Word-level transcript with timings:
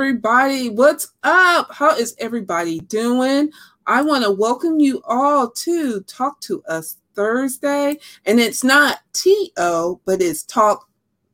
Everybody, 0.00 0.70
what's 0.70 1.12
up? 1.24 1.74
How 1.74 1.96
is 1.96 2.14
everybody 2.20 2.78
doing? 2.78 3.50
I 3.88 4.00
want 4.00 4.22
to 4.22 4.30
welcome 4.30 4.78
you 4.78 5.02
all 5.04 5.50
to 5.50 6.02
Talk 6.02 6.40
to 6.42 6.62
Us 6.68 6.98
Thursday. 7.16 7.98
And 8.24 8.38
it's 8.38 8.62
not 8.62 9.00
T-O, 9.12 10.00
but 10.04 10.22
it's 10.22 10.44
Talk 10.44 10.88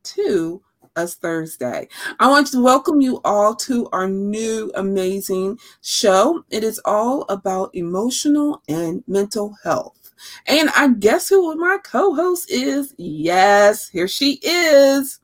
to 0.05 0.63
Us 0.95 1.13
Thursday. 1.13 1.87
I 2.19 2.27
want 2.27 2.47
to 2.47 2.63
welcome 2.63 3.01
you 3.01 3.21
all 3.23 3.55
to 3.57 3.87
our 3.93 4.09
new 4.09 4.71
amazing 4.73 5.59
show. 5.83 6.43
It 6.49 6.63
is 6.63 6.81
all 6.85 7.27
about 7.29 7.69
emotional 7.75 8.63
and 8.67 9.03
mental 9.07 9.55
health. 9.63 10.11
And 10.47 10.71
I 10.75 10.87
guess 10.87 11.29
who 11.29 11.55
my 11.55 11.77
co-host 11.83 12.49
is? 12.49 12.95
Yes, 12.97 13.87
here 13.87 14.07
she 14.07 14.39
is. 14.41 15.19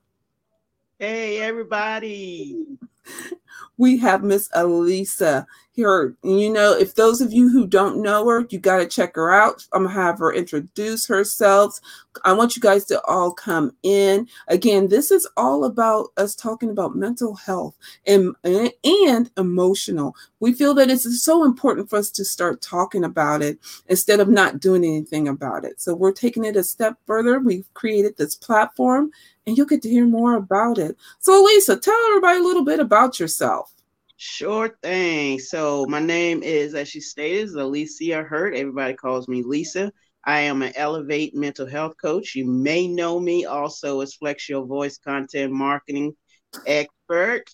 Hey, 0.99 1.41
everybody. 1.41 2.77
We 3.77 3.97
have 3.97 4.23
Miss 4.23 4.49
Elisa 4.53 5.47
here. 5.81 6.15
You 6.23 6.51
know, 6.51 6.73
if 6.77 6.95
those 6.95 7.21
of 7.21 7.33
you 7.33 7.49
who 7.49 7.65
don't 7.65 8.01
know 8.01 8.27
her, 8.27 8.45
you 8.49 8.59
got 8.59 8.77
to 8.77 8.85
check 8.85 9.15
her 9.15 9.31
out. 9.31 9.65
I'm 9.73 9.83
going 9.83 9.95
to 9.95 10.01
have 10.01 10.19
her 10.19 10.33
introduce 10.33 11.07
herself. 11.07 11.79
I 12.23 12.33
want 12.33 12.55
you 12.55 12.61
guys 12.61 12.85
to 12.85 13.01
all 13.05 13.31
come 13.31 13.71
in. 13.83 14.27
Again, 14.47 14.87
this 14.87 15.09
is 15.11 15.27
all 15.37 15.65
about 15.65 16.09
us 16.17 16.35
talking 16.35 16.69
about 16.69 16.95
mental 16.95 17.33
health 17.35 17.75
and, 18.05 18.35
and 18.43 19.31
emotional. 19.37 20.15
We 20.39 20.53
feel 20.53 20.73
that 20.75 20.89
it's 20.91 21.23
so 21.23 21.43
important 21.43 21.89
for 21.89 21.97
us 21.97 22.11
to 22.11 22.25
start 22.25 22.61
talking 22.61 23.03
about 23.03 23.41
it 23.41 23.57
instead 23.87 24.19
of 24.19 24.29
not 24.29 24.59
doing 24.59 24.83
anything 24.83 25.27
about 25.27 25.65
it. 25.65 25.81
So 25.81 25.95
we're 25.95 26.11
taking 26.11 26.45
it 26.45 26.55
a 26.55 26.63
step 26.63 26.95
further. 27.07 27.39
We've 27.39 27.71
created 27.73 28.17
this 28.17 28.35
platform 28.35 29.11
and 29.47 29.57
you'll 29.57 29.65
get 29.65 29.81
to 29.81 29.89
hear 29.89 30.05
more 30.05 30.35
about 30.35 30.77
it. 30.77 30.95
So, 31.19 31.41
Lisa, 31.43 31.77
tell 31.77 31.97
everybody 32.09 32.39
a 32.39 32.43
little 32.43 32.65
bit 32.65 32.79
about 32.79 33.19
yourself. 33.19 33.73
Sure 34.23 34.77
thing. 34.83 35.39
So, 35.39 35.87
my 35.87 35.99
name 35.99 36.43
is, 36.43 36.75
as 36.75 36.87
she 36.87 37.01
stated, 37.01 37.41
is 37.41 37.55
Alicia 37.55 38.21
Hurt. 38.21 38.53
Everybody 38.53 38.93
calls 38.93 39.27
me 39.27 39.41
Lisa. 39.41 39.91
I 40.23 40.41
am 40.41 40.61
an 40.61 40.73
Elevate 40.75 41.33
mental 41.33 41.65
health 41.65 41.95
coach. 41.99 42.35
You 42.35 42.45
may 42.45 42.87
know 42.87 43.19
me 43.19 43.45
also 43.45 44.01
as 44.01 44.13
Flex 44.13 44.47
Your 44.47 44.63
Voice 44.63 44.99
content 44.99 45.51
marketing 45.51 46.15
expert, 46.67 47.45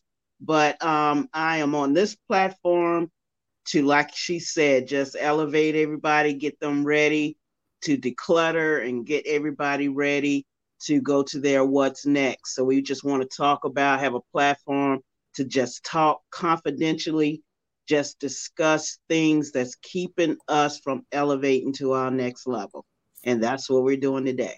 but 0.41 0.83
um, 0.83 1.29
I 1.33 1.59
am 1.59 1.73
on 1.73 1.93
this 1.93 2.17
platform 2.27 3.09
to, 3.67 3.83
like 3.83 4.13
she 4.13 4.39
said, 4.39 4.89
just 4.89 5.15
elevate 5.17 5.75
everybody, 5.75 6.33
get 6.33 6.59
them 6.59 6.83
ready 6.83 7.37
to 7.83 7.97
declutter 7.97 8.85
and 8.85 9.05
get 9.05 9.25
everybody 9.25 9.87
ready 9.87 10.45
to 10.81 10.99
go 10.99 11.23
to 11.23 11.39
their 11.39 11.63
what's 11.63 12.05
next. 12.05 12.55
So 12.55 12.65
we 12.65 12.81
just 12.81 13.05
want 13.05 13.21
to 13.21 13.37
talk 13.37 13.63
about, 13.63 14.01
have 14.01 14.15
a 14.15 14.21
platform 14.33 14.99
to 15.37 15.45
just 15.45 15.83
talk 15.83 16.21
confidentially, 16.31 17.43
just 17.87 18.19
discuss 18.19 18.97
things 19.07 19.51
that's 19.51 19.75
keeping 19.75 20.35
us 20.47 20.79
from 20.79 21.05
elevating 21.11 21.71
to 21.73 21.93
our 21.93 22.09
next 22.11 22.47
level. 22.47 22.85
And 23.23 23.41
that's 23.41 23.69
what 23.69 23.83
we're 23.83 23.97
doing 23.97 24.25
today. 24.25 24.55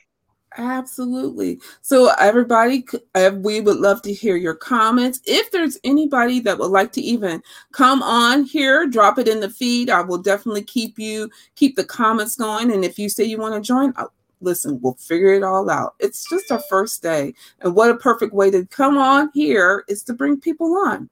Absolutely. 0.57 1.59
So, 1.81 2.11
everybody, 2.17 2.85
we 3.33 3.61
would 3.61 3.77
love 3.77 4.01
to 4.03 4.13
hear 4.13 4.35
your 4.35 4.55
comments. 4.55 5.21
If 5.25 5.51
there's 5.51 5.77
anybody 5.83 6.39
that 6.39 6.57
would 6.57 6.71
like 6.71 6.91
to 6.93 7.01
even 7.01 7.43
come 7.71 8.01
on 8.01 8.45
here, 8.45 8.87
drop 8.87 9.19
it 9.19 9.27
in 9.27 9.41
the 9.41 9.49
feed. 9.49 9.89
I 9.89 10.01
will 10.01 10.17
definitely 10.17 10.63
keep 10.63 10.97
you 10.97 11.29
keep 11.55 11.75
the 11.75 11.83
comments 11.83 12.35
going. 12.35 12.71
And 12.71 12.83
if 12.83 12.97
you 12.97 13.09
say 13.09 13.25
you 13.25 13.37
want 13.37 13.53
to 13.55 13.61
join, 13.61 13.93
listen, 14.41 14.79
we'll 14.81 14.93
figure 14.95 15.33
it 15.33 15.43
all 15.43 15.69
out. 15.69 15.95
It's 15.99 16.27
just 16.29 16.51
our 16.51 16.61
first 16.69 17.01
day. 17.01 17.33
And 17.61 17.75
what 17.75 17.89
a 17.89 17.97
perfect 17.97 18.33
way 18.33 18.51
to 18.51 18.65
come 18.65 18.97
on 18.97 19.29
here 19.33 19.83
is 19.87 20.03
to 20.03 20.13
bring 20.13 20.39
people 20.39 20.77
on. 20.87 21.09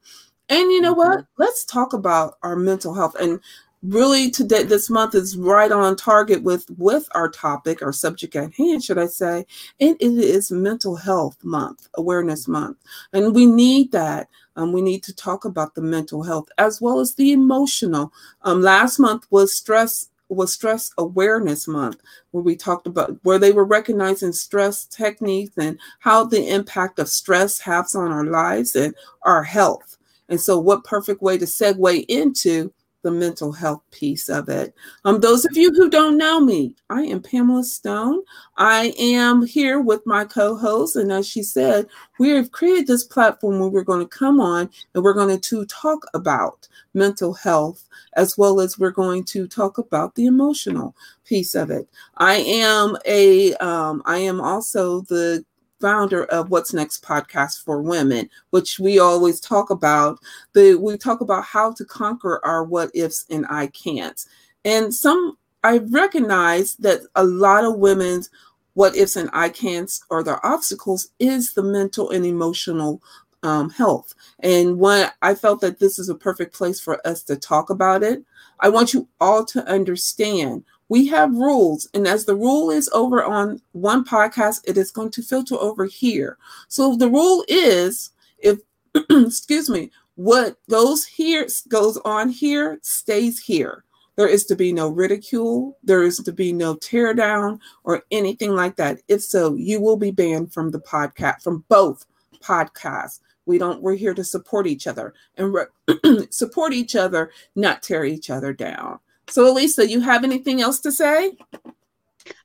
And 0.49 0.71
you 0.71 0.81
know 0.81 0.95
mm-hmm. 0.95 1.15
what? 1.15 1.25
Let's 1.37 1.65
talk 1.65 1.93
about 1.93 2.35
our 2.43 2.55
mental 2.55 2.93
health. 2.93 3.15
And 3.19 3.39
really 3.83 4.31
today 4.31 4.63
this 4.63 4.89
month 4.89 5.13
is 5.13 5.37
right 5.37 5.71
on 5.71 5.95
target 5.95 6.41
with 6.41 6.65
with 6.79 7.07
our 7.13 7.29
topic 7.29 7.83
our 7.83 7.93
subject 7.93 8.35
at 8.35 8.51
hand 8.55 8.83
should 8.83 8.97
i 8.97 9.05
say 9.05 9.45
and 9.79 9.95
it 9.99 10.17
is 10.17 10.51
mental 10.51 10.95
health 10.95 11.37
month 11.43 11.87
awareness 11.93 12.47
month 12.47 12.75
and 13.13 13.35
we 13.35 13.45
need 13.45 13.91
that 13.91 14.27
um, 14.55 14.73
we 14.73 14.81
need 14.81 15.03
to 15.03 15.15
talk 15.15 15.45
about 15.45 15.75
the 15.75 15.81
mental 15.81 16.23
health 16.23 16.49
as 16.57 16.81
well 16.81 16.99
as 16.99 17.13
the 17.13 17.31
emotional 17.31 18.11
um, 18.41 18.63
last 18.63 18.97
month 18.97 19.27
was 19.29 19.55
stress 19.55 20.09
was 20.29 20.53
stress 20.53 20.91
awareness 20.97 21.67
month 21.67 22.01
where 22.31 22.43
we 22.43 22.55
talked 22.55 22.87
about 22.87 23.17
where 23.23 23.39
they 23.39 23.51
were 23.51 23.65
recognizing 23.65 24.33
stress 24.33 24.85
techniques 24.85 25.57
and 25.57 25.79
how 25.99 26.23
the 26.23 26.49
impact 26.49 26.99
of 26.99 27.09
stress 27.09 27.59
has 27.59 27.95
on 27.95 28.11
our 28.11 28.25
lives 28.25 28.75
and 28.75 28.93
our 29.23 29.43
health. 29.43 29.97
And 30.29 30.39
so 30.39 30.59
what 30.59 30.83
perfect 30.83 31.21
way 31.21 31.37
to 31.37 31.45
segue 31.45 32.05
into 32.09 32.73
the 33.07 33.11
mental 33.11 33.53
health 33.53 33.81
piece 33.91 34.27
of 34.27 34.49
it. 34.49 34.75
Um, 35.05 35.21
those 35.21 35.45
of 35.45 35.55
you 35.55 35.71
who 35.71 35.89
don't 35.89 36.17
know 36.17 36.41
me, 36.41 36.75
I 36.89 37.03
am 37.03 37.21
Pamela 37.21 37.63
Stone. 37.63 38.21
I 38.57 38.93
am 38.99 39.45
here 39.45 39.79
with 39.79 40.05
my 40.05 40.25
co-host, 40.25 40.97
and 40.97 41.09
as 41.09 41.25
she 41.25 41.41
said, 41.41 41.87
we 42.19 42.31
have 42.31 42.51
created 42.51 42.85
this 42.85 43.05
platform 43.05 43.61
where 43.61 43.69
we're 43.69 43.85
going 43.85 44.05
to 44.05 44.17
come 44.17 44.41
on 44.41 44.69
and 44.93 45.05
we're 45.05 45.13
going 45.13 45.39
to 45.39 45.65
talk 45.67 46.05
about 46.13 46.67
mental 46.93 47.33
health 47.33 47.87
as 48.17 48.37
well 48.37 48.59
as 48.59 48.77
we're 48.77 48.91
going 48.91 49.23
to 49.23 49.47
talk 49.47 49.77
about 49.77 50.15
the 50.15 50.25
emotional 50.25 50.93
piece 51.23 51.55
of 51.55 51.71
it. 51.71 51.87
I 52.17 52.35
am 52.35 52.97
a 53.05 53.53
um, 53.55 54.01
I 54.05 54.17
am 54.17 54.41
also 54.41 54.99
the 55.01 55.45
founder 55.79 56.25
of 56.25 56.49
What's 56.49 56.73
Next 56.73 57.03
podcast 57.03 57.63
for 57.63 57.81
women, 57.81 58.29
which 58.49 58.79
we 58.79 58.99
always 58.99 59.39
talk 59.39 59.69
about. 59.69 60.19
The 60.53 60.75
we 60.75 60.97
talk 60.97 61.21
about 61.21 61.45
how 61.45 61.73
to 61.73 61.85
conquer 61.85 62.43
our 62.45 62.63
what 62.63 62.91
ifs 62.93 63.25
and 63.29 63.45
I 63.49 63.67
can't. 63.67 64.23
And 64.65 64.93
some 64.93 65.37
I 65.63 65.79
recognize 65.79 66.75
that 66.77 67.01
a 67.15 67.23
lot 67.23 67.65
of 67.65 67.77
women's 67.77 68.29
what 68.73 68.95
ifs 68.95 69.15
and 69.15 69.29
I 69.33 69.49
can'ts 69.49 70.03
or 70.09 70.23
their 70.23 70.45
obstacles 70.45 71.09
is 71.19 71.53
the 71.53 71.63
mental 71.63 72.11
and 72.11 72.25
emotional 72.25 73.01
um, 73.43 73.69
health. 73.69 74.13
And 74.39 74.77
when 74.77 75.09
I 75.21 75.35
felt 75.35 75.61
that 75.61 75.79
this 75.79 75.97
is 75.99 76.09
a 76.09 76.15
perfect 76.15 76.53
place 76.53 76.79
for 76.79 77.05
us 77.07 77.23
to 77.23 77.35
talk 77.35 77.69
about 77.69 78.03
it, 78.03 78.23
I 78.59 78.69
want 78.69 78.93
you 78.93 79.07
all 79.19 79.45
to 79.45 79.67
understand 79.67 80.63
we 80.89 81.07
have 81.07 81.33
rules 81.33 81.87
and 81.93 82.07
as 82.07 82.25
the 82.25 82.35
rule 82.35 82.69
is 82.69 82.89
over 82.93 83.23
on 83.23 83.61
one 83.73 84.03
podcast 84.03 84.61
it 84.65 84.77
is 84.77 84.91
going 84.91 85.11
to 85.11 85.21
filter 85.21 85.55
over 85.55 85.85
here. 85.85 86.37
So 86.67 86.95
the 86.95 87.09
rule 87.09 87.43
is 87.47 88.11
if 88.39 88.59
excuse 89.09 89.69
me 89.69 89.91
what 90.15 90.57
goes 90.69 91.05
here 91.05 91.47
goes 91.67 91.97
on 91.97 92.29
here 92.29 92.79
stays 92.81 93.39
here. 93.39 93.83
There 94.15 94.27
is 94.27 94.45
to 94.45 94.55
be 94.55 94.73
no 94.73 94.89
ridicule 94.89 95.77
there 95.83 96.03
is 96.03 96.17
to 96.17 96.31
be 96.31 96.53
no 96.53 96.75
tear 96.75 97.13
down 97.13 97.59
or 97.83 98.03
anything 98.11 98.55
like 98.55 98.77
that. 98.77 98.99
If 99.07 99.21
so 99.21 99.55
you 99.55 99.81
will 99.81 99.97
be 99.97 100.11
banned 100.11 100.53
from 100.53 100.71
the 100.71 100.79
podcast 100.79 101.41
from 101.41 101.65
both 101.69 102.05
podcasts. 102.39 103.19
We 103.45 103.57
don't 103.57 103.81
we're 103.81 103.95
here 103.95 104.13
to 104.13 104.23
support 104.23 104.67
each 104.67 104.87
other 104.87 105.13
and 105.35 105.53
re- 105.53 106.27
support 106.29 106.73
each 106.73 106.95
other 106.95 107.31
not 107.55 107.81
tear 107.81 108.05
each 108.05 108.29
other 108.29 108.53
down 108.53 108.99
so, 109.29 109.49
Elisa, 109.51 109.87
you 109.87 110.01
have 110.01 110.23
anything 110.23 110.61
else 110.61 110.79
to 110.81 110.91
say? 110.91 111.37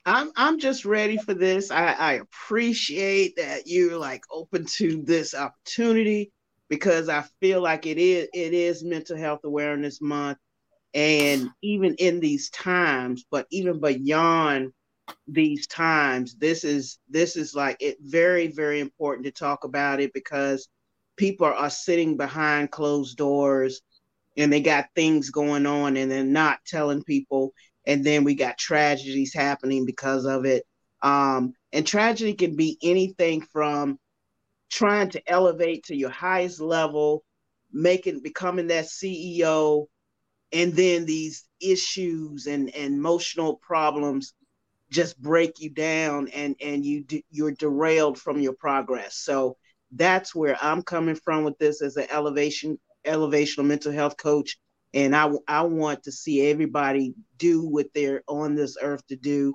I'm 0.04 0.32
I'm 0.36 0.58
just 0.58 0.84
ready 0.84 1.16
for 1.16 1.34
this. 1.34 1.70
I, 1.70 1.92
I 1.92 2.12
appreciate 2.14 3.36
that 3.36 3.66
you're 3.66 3.98
like 3.98 4.24
open 4.30 4.64
to 4.76 5.02
this 5.02 5.34
opportunity 5.34 6.32
because 6.68 7.08
I 7.08 7.24
feel 7.40 7.60
like 7.60 7.86
it 7.86 7.98
is 7.98 8.28
it 8.34 8.52
is 8.52 8.84
mental 8.84 9.16
health 9.16 9.40
awareness 9.44 10.00
month. 10.00 10.38
And 10.94 11.48
even 11.62 11.94
in 11.94 12.20
these 12.20 12.50
times, 12.50 13.24
but 13.30 13.46
even 13.50 13.80
beyond 13.80 14.72
these 15.26 15.66
times, 15.66 16.36
this 16.36 16.64
is 16.64 16.98
this 17.08 17.36
is 17.36 17.54
like 17.54 17.76
it 17.80 17.96
very, 18.00 18.48
very 18.48 18.80
important 18.80 19.24
to 19.26 19.32
talk 19.32 19.64
about 19.64 20.00
it 20.00 20.12
because 20.12 20.68
people 21.16 21.46
are 21.46 21.70
sitting 21.70 22.16
behind 22.16 22.70
closed 22.70 23.16
doors 23.16 23.82
and 24.36 24.52
they 24.52 24.60
got 24.60 24.86
things 24.94 25.30
going 25.30 25.66
on 25.66 25.96
and 25.96 26.10
they're 26.10 26.24
not 26.24 26.58
telling 26.66 27.02
people 27.02 27.52
and 27.86 28.04
then 28.04 28.24
we 28.24 28.34
got 28.34 28.58
tragedies 28.58 29.34
happening 29.34 29.84
because 29.84 30.24
of 30.24 30.44
it. 30.44 30.64
Um, 31.02 31.52
and 31.72 31.86
tragedy 31.86 32.34
can 32.34 32.54
be 32.56 32.78
anything 32.82 33.40
from 33.40 33.98
trying 34.70 35.10
to 35.10 35.30
elevate 35.30 35.84
to 35.84 35.96
your 35.96 36.10
highest 36.10 36.60
level 36.60 37.24
making 37.72 38.20
becoming 38.20 38.66
that 38.68 38.84
ceo 38.84 39.86
and 40.52 40.74
then 40.74 41.06
these 41.06 41.44
issues 41.60 42.46
and, 42.46 42.74
and 42.74 42.94
emotional 42.94 43.56
problems 43.56 44.34
just 44.90 45.20
break 45.20 45.58
you 45.58 45.70
down 45.70 46.28
and 46.28 46.54
and 46.60 46.84
you 46.84 47.04
you're 47.30 47.52
derailed 47.52 48.18
from 48.18 48.40
your 48.40 48.52
progress. 48.52 49.16
So 49.16 49.56
that's 49.94 50.34
where 50.34 50.56
i'm 50.62 50.82
coming 50.82 51.14
from 51.14 51.44
with 51.44 51.58
this 51.58 51.82
as 51.82 51.96
an 51.96 52.06
elevation 52.10 52.78
elevational 53.04 53.64
mental 53.64 53.92
health 53.92 54.16
coach 54.16 54.58
and 54.94 55.16
I, 55.16 55.30
I 55.48 55.62
want 55.62 56.02
to 56.04 56.12
see 56.12 56.50
everybody 56.50 57.14
do 57.38 57.64
what 57.64 57.86
they're 57.94 58.22
on 58.28 58.54
this 58.54 58.76
earth 58.80 59.06
to 59.08 59.16
do 59.16 59.54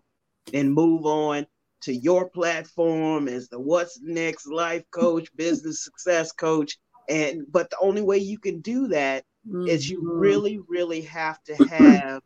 and 0.54 0.74
move 0.74 1.06
on 1.06 1.46
to 1.82 1.94
your 1.94 2.30
platform 2.30 3.28
as 3.28 3.50
the 3.50 3.60
what's 3.60 4.00
next 4.02 4.48
life 4.48 4.84
coach 4.92 5.30
business 5.36 5.84
success 5.84 6.32
coach 6.32 6.78
And 7.08 7.44
but 7.52 7.70
the 7.70 7.78
only 7.80 8.02
way 8.02 8.18
you 8.18 8.40
can 8.40 8.62
do 8.62 8.88
that 8.88 9.26
mm-hmm. 9.48 9.68
is 9.68 9.90
you 9.90 10.00
mm-hmm. 10.00 10.20
really, 10.20 10.60
really 10.68 11.02
have 11.02 11.42
to 11.44 11.56
have 11.66 12.22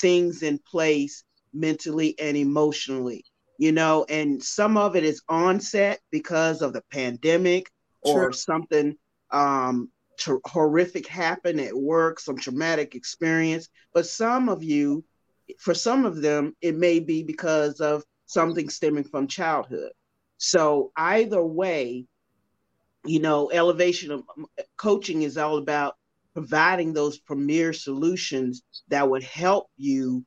things 0.00 0.42
in 0.42 0.58
place 0.58 1.24
mentally 1.52 2.16
and 2.18 2.36
emotionally, 2.36 3.24
you 3.58 3.72
know, 3.72 4.06
and 4.08 4.42
some 4.42 4.76
of 4.76 4.94
it 4.94 5.04
is 5.04 5.20
onset 5.28 6.00
because 6.10 6.62
of 6.62 6.72
the 6.72 6.82
pandemic 6.92 7.70
or 8.02 8.32
something 8.32 8.96
um, 9.30 9.90
horrific 10.44 11.06
happened 11.06 11.60
at 11.60 11.74
work, 11.74 12.20
some 12.20 12.36
traumatic 12.36 12.94
experience. 12.94 13.68
But 13.92 14.06
some 14.06 14.48
of 14.48 14.62
you, 14.62 15.04
for 15.58 15.74
some 15.74 16.04
of 16.04 16.22
them, 16.22 16.56
it 16.60 16.76
may 16.76 17.00
be 17.00 17.22
because 17.22 17.80
of 17.80 18.04
something 18.26 18.68
stemming 18.68 19.04
from 19.04 19.26
childhood. 19.26 19.92
So 20.38 20.92
either 20.96 21.44
way, 21.44 22.06
you 23.04 23.20
know, 23.20 23.50
elevation 23.50 24.10
of 24.10 24.22
coaching 24.76 25.22
is 25.22 25.36
all 25.36 25.58
about 25.58 25.96
providing 26.34 26.92
those 26.92 27.18
premier 27.18 27.72
solutions 27.72 28.62
that 28.88 29.08
would 29.08 29.22
help 29.22 29.68
you 29.76 30.24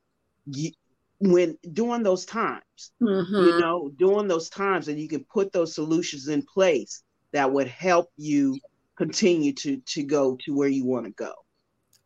when 1.19 1.57
during 1.71 2.03
those 2.03 2.25
times 2.25 2.91
mm-hmm. 3.01 3.33
you 3.33 3.59
know 3.59 3.89
during 3.97 4.27
those 4.27 4.49
times 4.49 4.89
and 4.89 4.99
you 4.99 5.07
can 5.07 5.23
put 5.31 5.51
those 5.53 5.73
solutions 5.73 6.27
in 6.27 6.41
place 6.41 7.03
that 7.31 7.49
would 7.49 7.67
help 7.67 8.09
you 8.17 8.59
continue 8.97 9.53
to 9.53 9.77
to 9.77 10.03
go 10.03 10.37
to 10.45 10.55
where 10.55 10.69
you 10.69 10.85
want 10.85 11.05
to 11.05 11.11
go. 11.11 11.33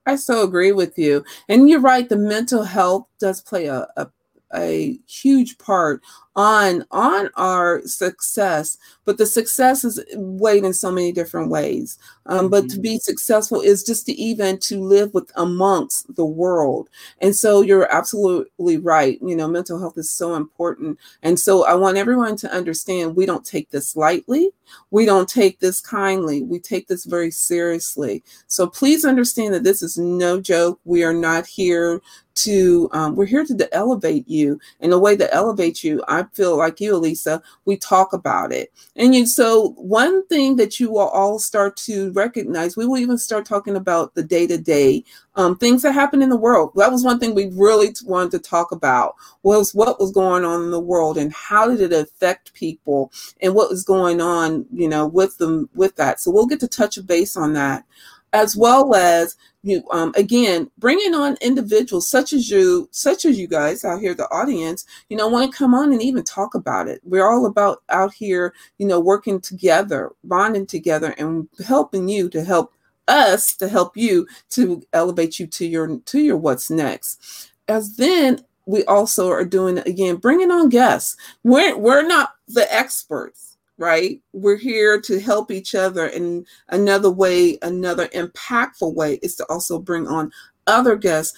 I 0.06 0.16
so 0.16 0.44
agree 0.44 0.72
with 0.72 0.98
you. 0.98 1.24
And 1.50 1.70
you're 1.70 1.82
right 1.82 2.08
the 2.08 2.18
mental 2.18 2.64
health 2.64 3.08
does 3.20 3.42
play 3.42 3.68
a, 3.68 3.88
a 3.98 4.08
a 4.56 4.98
huge 5.08 5.58
part 5.58 6.02
on 6.38 6.86
on 6.92 7.30
our 7.36 7.82
success 7.86 8.78
but 9.08 9.18
the 9.18 9.26
success 9.26 9.86
is 9.86 10.04
weighed 10.16 10.66
in 10.66 10.74
so 10.74 10.92
many 10.92 11.14
different 11.14 11.50
ways. 11.50 11.98
Um, 12.26 12.40
mm-hmm. 12.40 12.48
but 12.50 12.62
to 12.64 12.68
mm-hmm. 12.76 12.82
be 12.82 13.00
successful 13.00 13.62
is 13.62 13.82
just 13.82 14.06
to 14.08 14.12
even 14.12 14.60
to 14.60 14.84
live 14.84 15.14
with 15.14 15.32
amongst 15.38 16.14
the 16.14 16.26
world. 16.26 16.90
And 17.22 17.34
so 17.34 17.62
you're 17.62 17.90
absolutely 17.90 18.78
right. 18.78 19.18
You 19.22 19.38
know 19.38 19.48
mental 19.48 19.80
health 19.80 19.98
is 19.98 20.10
so 20.10 20.36
important. 20.36 21.00
And 21.24 21.40
so 21.40 21.66
i 21.66 21.74
want 21.74 21.98
everyone 21.98 22.36
to 22.38 22.52
understand 22.52 23.16
we 23.16 23.26
don't 23.26 23.46
take 23.46 23.70
this 23.70 23.96
lightly. 23.96 24.50
We 24.92 25.06
don't 25.06 25.30
take 25.30 25.62
this 25.62 25.80
kindly. 25.80 26.44
We 26.44 26.60
take 26.60 26.90
this 26.90 27.06
very 27.06 27.32
seriously. 27.32 28.24
So 28.48 28.68
please 28.68 29.06
understand 29.06 29.54
that 29.54 29.64
this 29.64 29.82
is 29.82 29.98
no 29.98 30.42
joke. 30.42 30.82
We 30.84 31.06
are 31.06 31.14
not 31.14 31.48
here 31.48 32.02
to 32.36 32.90
um, 32.92 33.16
we're 33.16 33.26
here 33.26 33.46
to, 33.46 33.70
elevate 33.72 34.28
you. 34.28 34.60
And 34.82 34.92
the 34.92 35.00
way 35.00 35.16
to 35.18 35.34
elevate 35.34 35.84
you 35.84 36.04
i 36.08 36.24
feel 36.34 36.58
like 36.58 36.80
you 36.80 36.96
elisa. 36.96 37.42
We 37.66 37.78
talk 37.78 38.14
about 38.14 38.52
it. 38.52 38.72
And 38.96 39.14
you 39.14 39.26
so 39.26 39.70
one 39.78 40.26
thing 40.28 40.56
that 40.58 40.80
you 40.80 40.92
will 40.92 41.10
all 41.10 41.40
start 41.40 41.78
to 41.78 42.12
recognize 42.14 42.76
we 42.76 42.86
will 42.86 42.98
even 42.98 43.18
start 43.18 43.46
talking 43.46 43.76
about 43.76 44.16
the 44.16 44.24
day-to-day 44.24 45.04
um, 45.36 45.56
things 45.56 45.84
that 45.84 45.94
happen 45.94 46.22
in 46.22 46.30
the 46.30 46.38
world. 46.38 46.72
That 46.76 46.92
was 46.92 47.04
one 47.04 47.20
thing 47.20 47.36
we 47.36 47.52
really 47.54 47.94
wanted 48.06 48.32
to 48.32 48.40
talk 48.40 48.72
about 48.72 49.16
was 49.44 49.74
what 49.74 50.00
was 50.00 50.12
going 50.12 50.44
on 50.44 50.64
in 50.64 50.72
the 50.72 50.80
world 50.80 51.18
and 51.18 51.32
how 51.32 51.68
did 51.70 51.80
it 51.80 51.94
affect 51.94 52.54
people 52.54 53.12
and 53.42 53.54
what 53.54 53.70
was 53.70 53.84
going 53.84 54.20
on 54.20 54.66
you 54.74 54.88
know 54.88 55.06
with 55.06 55.38
them 55.38 55.70
with 55.76 55.96
that. 55.98 56.20
So 56.20 56.32
we'll 56.32 56.48
get 56.48 56.60
to 56.62 56.68
touch 56.68 56.98
base 57.06 57.38
on 57.38 57.54
that 57.54 57.86
as 58.34 58.56
well 58.56 58.94
as 58.96 59.36
you 59.64 59.84
um, 59.92 60.14
again 60.16 60.70
bringing 60.78 61.14
on 61.14 61.38
individuals 61.42 62.10
such 62.10 62.34
as 62.34 62.50
you 62.50 62.88
such 62.92 63.26
as 63.26 63.40
you 63.40 63.48
guys 63.48 63.84
out 63.84 64.00
here 64.00 64.14
the 64.14 64.30
audience 64.30 64.86
you 65.10 65.18
know 65.18 65.28
want 65.28 65.52
to 65.52 65.58
come 65.58 65.74
on 65.74 65.92
and 65.92 66.02
even 66.02 66.24
talk 66.24 66.56
about 66.56 66.88
it. 66.88 67.02
We're 67.04 67.30
all 67.30 67.46
about 67.46 67.84
out 67.90 68.14
here 68.14 68.54
you 68.78 68.88
know 68.88 69.00
working 69.00 69.40
together 69.42 70.12
bonding 70.24 70.66
together 70.66 71.14
and 71.18 71.48
helping 71.66 72.08
you 72.10 72.30
to 72.30 72.44
help 72.44 72.74
us 73.08 73.56
to 73.56 73.68
help 73.68 73.96
you 73.96 74.28
to 74.50 74.84
elevate 74.94 75.40
you 75.40 75.48
to 75.48 75.66
your 75.66 76.00
to 76.00 76.20
your 76.20 76.38
what's 76.38 76.70
next. 76.70 77.52
As 77.68 77.96
then 77.96 78.42
we 78.66 78.84
also 78.86 79.30
are 79.30 79.46
doing 79.46 79.80
again 79.80 80.18
bringing 80.18 80.52
on 80.52 80.70
guests. 80.70 81.16
We're 81.44 81.78
we're 81.78 82.06
not 82.06 82.36
the 82.48 82.72
experts 82.74 83.47
right? 83.78 84.22
We're 84.34 84.58
here 84.58 85.00
to 85.02 85.20
help 85.20 85.52
each 85.52 85.76
other. 85.76 86.08
And 86.08 86.46
another 86.70 87.12
way, 87.12 87.58
another 87.62 88.08
impactful 88.10 88.94
way 88.96 89.20
is 89.22 89.36
to 89.36 89.46
also 89.50 89.80
bring 89.80 90.08
on 90.08 90.32
other 90.68 90.96
guests 90.98 91.38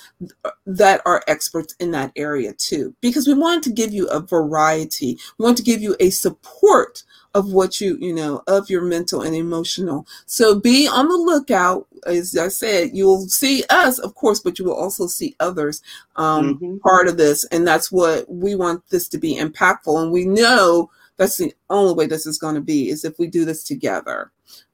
that 0.65 1.01
are 1.05 1.23
experts 1.27 1.75
in 1.79 1.91
that 1.91 2.11
area 2.15 2.51
too, 2.53 2.95
because 2.99 3.27
we 3.27 3.33
want 3.35 3.63
to 3.63 3.71
give 3.71 3.93
you 3.93 4.07
a 4.07 4.19
variety. 4.19 5.19
We 5.37 5.45
want 5.45 5.57
to 5.57 5.63
give 5.63 5.81
you 5.81 5.95
a 5.99 6.09
support 6.09 7.03
of 7.35 7.53
what 7.53 7.79
you, 7.79 7.95
you 7.99 8.11
know, 8.11 8.41
of 8.47 8.71
your 8.71 8.81
mental 8.81 9.21
and 9.21 9.35
emotional. 9.35 10.07
So 10.25 10.59
be 10.59 10.87
on 10.87 11.07
the 11.07 11.15
lookout. 11.15 11.85
As 12.07 12.35
I 12.35 12.47
said, 12.47 12.89
you'll 12.93 13.27
see 13.27 13.63
us, 13.69 13.99
of 13.99 14.15
course, 14.15 14.39
but 14.39 14.57
you 14.57 14.65
will 14.65 14.73
also 14.73 15.05
see 15.05 15.35
others 15.39 15.83
um, 16.15 16.55
mm-hmm. 16.55 16.77
part 16.77 17.07
of 17.07 17.17
this. 17.17 17.45
And 17.45 17.67
that's 17.67 17.91
what 17.91 18.27
we 18.27 18.55
want 18.55 18.81
this 18.89 19.07
to 19.09 19.19
be 19.19 19.35
impactful. 19.35 20.01
And 20.01 20.11
we 20.11 20.25
know 20.25 20.89
that's 21.19 21.37
the 21.37 21.53
only 21.69 21.93
way 21.93 22.07
this 22.07 22.25
is 22.25 22.39
going 22.39 22.55
to 22.55 22.61
be 22.61 22.89
is 22.89 23.05
if 23.05 23.19
we 23.19 23.27
do 23.27 23.45
this 23.45 23.63
together. 23.63 24.31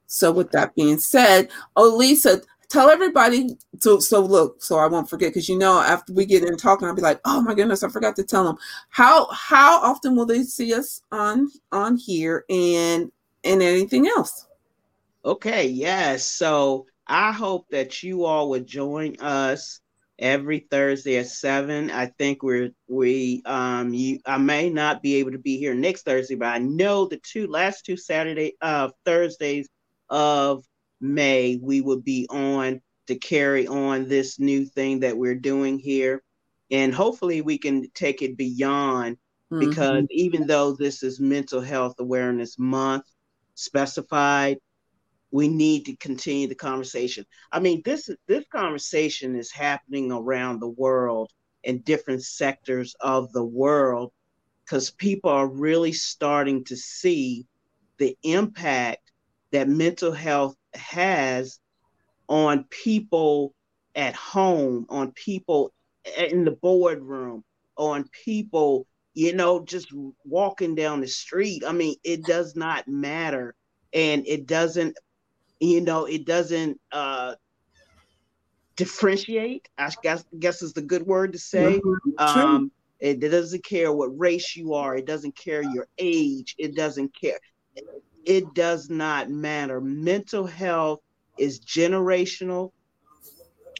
So 0.07 0.31
with 0.31 0.51
that 0.51 0.75
being 0.75 0.99
said, 0.99 1.49
oh 1.75 1.93
Lisa, 1.93 2.41
tell 2.69 2.89
everybody 2.89 3.57
so 3.79 3.99
so 3.99 4.19
look 4.19 4.61
so 4.61 4.79
i 4.79 4.87
won't 4.87 5.07
forget 5.07 5.29
because 5.29 5.47
you 5.47 5.57
know 5.57 5.79
after 5.79 6.11
we 6.13 6.25
get 6.25 6.43
in 6.43 6.57
talking 6.57 6.87
i'll 6.87 6.95
be 6.95 7.01
like 7.01 7.21
oh 7.23 7.39
my 7.39 7.53
goodness 7.53 7.83
i 7.83 7.87
forgot 7.87 8.15
to 8.15 8.23
tell 8.23 8.43
them 8.43 8.57
how 8.89 9.27
how 9.27 9.79
often 9.83 10.15
will 10.15 10.25
they 10.25 10.41
see 10.41 10.73
us 10.73 11.03
on 11.11 11.47
on 11.71 11.95
here 11.95 12.43
and 12.49 13.11
and 13.43 13.61
anything 13.61 14.07
else? 14.07 14.47
Okay 15.23 15.67
yes. 15.67 16.25
So 16.25 16.87
i 17.07 17.31
hope 17.31 17.69
that 17.69 18.01
you 18.01 18.25
all 18.25 18.49
would 18.49 18.65
join 18.65 19.15
us 19.19 19.81
every 20.17 20.67
Thursday 20.71 21.17
at 21.17 21.27
seven. 21.27 21.91
I 21.91 22.07
think 22.07 22.43
we're 22.43 22.71
we 22.87 23.41
um 23.45 23.93
you 23.93 24.19
I 24.25 24.37
may 24.37 24.69
not 24.69 25.01
be 25.01 25.15
able 25.15 25.31
to 25.31 25.39
be 25.39 25.57
here 25.57 25.75
next 25.75 26.03
Thursday, 26.03 26.35
but 26.35 26.47
I 26.47 26.59
know 26.59 27.05
the 27.05 27.17
two 27.17 27.47
last 27.47 27.85
two 27.85 27.97
Saturday 27.97 28.53
uh 28.61 28.89
Thursdays 29.05 29.67
of 30.09 30.63
May 31.01 31.59
we 31.61 31.81
will 31.81 32.01
be 32.01 32.27
on 32.29 32.81
to 33.07 33.15
carry 33.15 33.67
on 33.67 34.07
this 34.07 34.39
new 34.39 34.65
thing 34.65 35.01
that 35.01 35.17
we're 35.17 35.35
doing 35.35 35.77
here. 35.77 36.23
And 36.71 36.93
hopefully 36.93 37.41
we 37.41 37.57
can 37.57 37.89
take 37.93 38.21
it 38.21 38.37
beyond 38.37 39.17
mm-hmm. 39.51 39.69
because 39.69 40.05
even 40.09 40.47
though 40.47 40.73
this 40.73 41.03
is 41.03 41.19
mental 41.19 41.61
health 41.61 41.95
awareness 41.99 42.57
month 42.57 43.03
specified, 43.53 44.57
we 45.35 45.49
need 45.49 45.85
to 45.85 45.97
continue 45.97 46.47
the 46.47 46.55
conversation. 46.55 47.25
I 47.51 47.59
mean, 47.59 47.81
this 47.83 48.09
this 48.25 48.45
conversation 48.49 49.35
is 49.35 49.51
happening 49.51 50.09
around 50.09 50.61
the 50.61 50.69
world 50.69 51.29
in 51.65 51.81
different 51.81 52.23
sectors 52.23 52.95
of 53.01 53.33
the 53.33 53.43
world 53.43 54.13
because 54.63 54.91
people 54.91 55.29
are 55.29 55.49
really 55.49 55.91
starting 55.91 56.63
to 56.63 56.77
see 56.77 57.45
the 57.97 58.17
impact 58.23 59.11
that 59.51 59.67
mental 59.67 60.13
health 60.13 60.55
has 60.73 61.59
on 62.29 62.63
people 62.69 63.53
at 63.93 64.15
home, 64.15 64.85
on 64.87 65.11
people 65.11 65.73
in 66.17 66.45
the 66.45 66.51
boardroom, 66.51 67.43
on 67.75 68.07
people, 68.23 68.87
you 69.13 69.35
know, 69.35 69.65
just 69.65 69.93
walking 70.23 70.75
down 70.75 71.01
the 71.01 71.07
street. 71.07 71.61
I 71.67 71.73
mean, 71.73 71.95
it 72.05 72.23
does 72.23 72.55
not 72.55 72.87
matter. 72.87 73.53
And 73.93 74.27
it 74.27 74.45
doesn't 74.45 74.97
you 75.59 75.81
know 75.81 76.05
it 76.05 76.25
doesn't 76.25 76.79
uh 76.91 77.35
differentiate 78.75 79.67
i 79.77 79.89
guess 80.03 80.23
guess 80.39 80.61
is 80.61 80.73
the 80.73 80.81
good 80.81 81.03
word 81.03 81.33
to 81.33 81.39
say. 81.39 81.81
Um 82.17 82.71
it, 82.99 83.23
it 83.23 83.29
doesn't 83.29 83.63
care 83.65 83.91
what 83.91 84.17
race 84.17 84.55
you 84.55 84.73
are. 84.73 84.95
It 84.95 85.05
doesn't 85.05 85.35
care 85.37 85.61
your 85.61 85.87
age. 85.97 86.55
It 86.57 86.75
doesn't 86.75 87.13
care. 87.19 87.39
It 88.25 88.53
does 88.53 88.89
not 88.89 89.29
matter. 89.29 89.81
Mental 89.81 90.45
health 90.45 91.01
is 91.37 91.59
generational 91.59 92.71